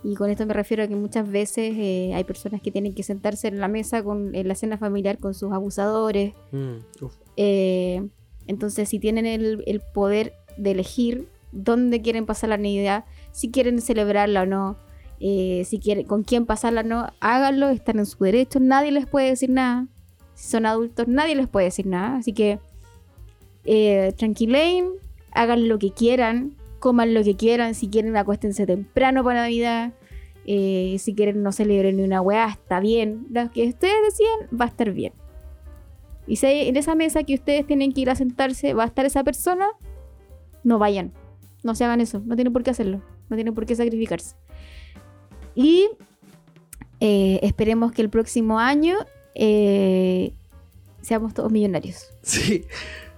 [0.04, 3.04] Y con esto me refiero a que muchas veces eh, hay personas que tienen que
[3.04, 6.34] sentarse en la mesa con, en la cena familiar con sus abusadores.
[6.52, 6.78] Mm.
[7.38, 8.10] Eh,
[8.48, 13.80] entonces, si tienen el, el poder de elegir dónde quieren pasar la Navidad, si quieren
[13.80, 14.78] celebrarla o no,
[15.20, 19.06] eh, si quieren, con quién pasarla o no, háganlo, están en su derecho, nadie les
[19.06, 19.88] puede decir nada.
[20.34, 22.18] Si son adultos, nadie les puede decir nada.
[22.18, 22.58] Así que
[24.18, 24.94] tranquilen,
[25.32, 29.94] hagan lo que quieran, coman lo que quieran, si quieren acuéstense temprano para Navidad.
[30.46, 33.28] eh, si quieren no celebren ni una weá, está bien.
[33.32, 35.14] Lo que ustedes decían va a estar bien.
[36.28, 39.06] Y si en esa mesa que ustedes tienen que ir a sentarse, va a estar
[39.06, 39.68] esa persona,
[40.64, 41.14] no vayan.
[41.64, 42.22] No se hagan eso.
[42.26, 43.02] No tienen por qué hacerlo.
[43.30, 44.36] No tienen por qué sacrificarse.
[45.54, 45.90] Y
[47.00, 48.98] eh, esperemos que el próximo año
[49.36, 50.34] eh,
[51.02, 52.10] seamos todos millonarios.
[52.24, 52.66] Sí.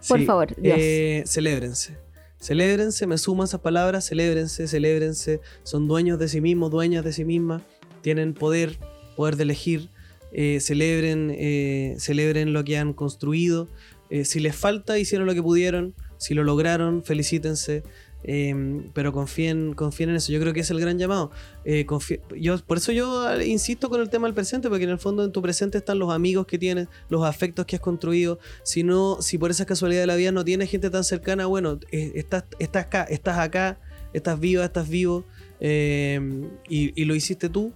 [0.10, 0.26] Por sí.
[0.26, 0.78] favor, Dios.
[0.78, 1.98] Eh, celébrense.
[2.44, 5.40] Celébrense, me sumo a esas palabras, celébrense, celébrense.
[5.64, 7.62] Son dueños de sí mismos, dueñas de sí mismas.
[8.02, 8.78] Tienen poder,
[9.16, 9.88] poder de elegir.
[10.34, 13.70] Eh, celebren, eh, celebren lo que han construido.
[14.10, 15.96] Eh, si les falta, hicieron lo que pudieron.
[16.18, 17.84] Si lo lograron, felicítense.
[18.26, 20.32] Eh, pero confíen, confíen en eso.
[20.32, 21.32] Yo creo que es el gran llamado.
[21.66, 25.24] Eh, por eso yo eh, insisto con el tema del presente, porque en el fondo
[25.24, 28.40] en tu presente están los amigos que tienes, los afectos que has construido.
[28.64, 28.86] Si
[29.20, 32.46] si por esa casualidad de la vida no tienes gente tan cercana, bueno, eh, estás,
[32.60, 33.80] estás acá, estás acá,
[34.14, 35.26] estás viva, estás vivo,
[35.60, 36.20] eh,
[36.68, 37.74] y, lo hiciste tú.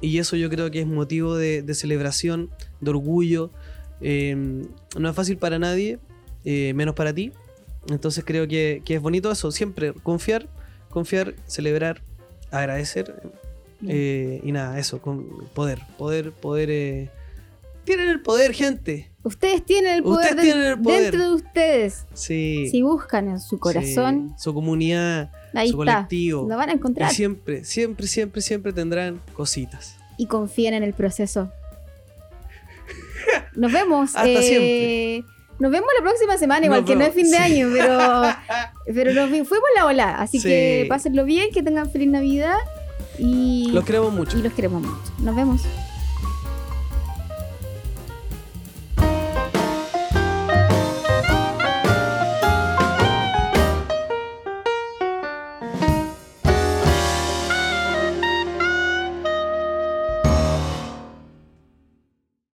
[0.00, 3.50] Y eso yo creo que es motivo de, celebración, de orgullo.
[4.00, 4.34] Eh,
[4.98, 5.98] no es fácil para nadie,
[6.44, 7.32] eh, menos para ti.
[7.88, 10.48] Entonces creo que, que es bonito eso, siempre confiar,
[10.90, 12.00] confiar, celebrar,
[12.50, 13.14] agradecer.
[13.88, 16.70] eh, y nada, eso, con poder, poder, poder.
[16.70, 17.10] eh,
[17.84, 19.10] tienen el poder, gente.
[19.24, 21.02] Ustedes tienen el poder, Ustedes de- tienen el poder.
[21.02, 22.06] dentro de ustedes.
[22.14, 22.68] Sí.
[22.70, 25.94] Si buscan en su corazón, sí, su comunidad, ahí su está.
[25.94, 26.48] colectivo.
[26.48, 27.10] Lo van a Y encontrar.
[27.12, 29.96] siempre, siempre, siempre, siempre tendrán cositas.
[30.16, 31.50] Y confíen en el proceso.
[33.56, 34.10] Nos vemos.
[34.14, 35.31] Hasta eh, siempre.
[35.62, 37.42] Nos vemos la próxima semana, igual que no es fin de sí.
[37.42, 37.98] año, pero,
[38.92, 40.16] pero nos vi- fuimos la ola.
[40.20, 40.48] Así Sí.
[40.48, 42.56] que pásenlo bien, que tengan feliz Navidad
[43.16, 44.36] y, Los queremos mucho.
[44.38, 45.12] y los queremos mucho.
[45.20, 45.62] Nos vemos.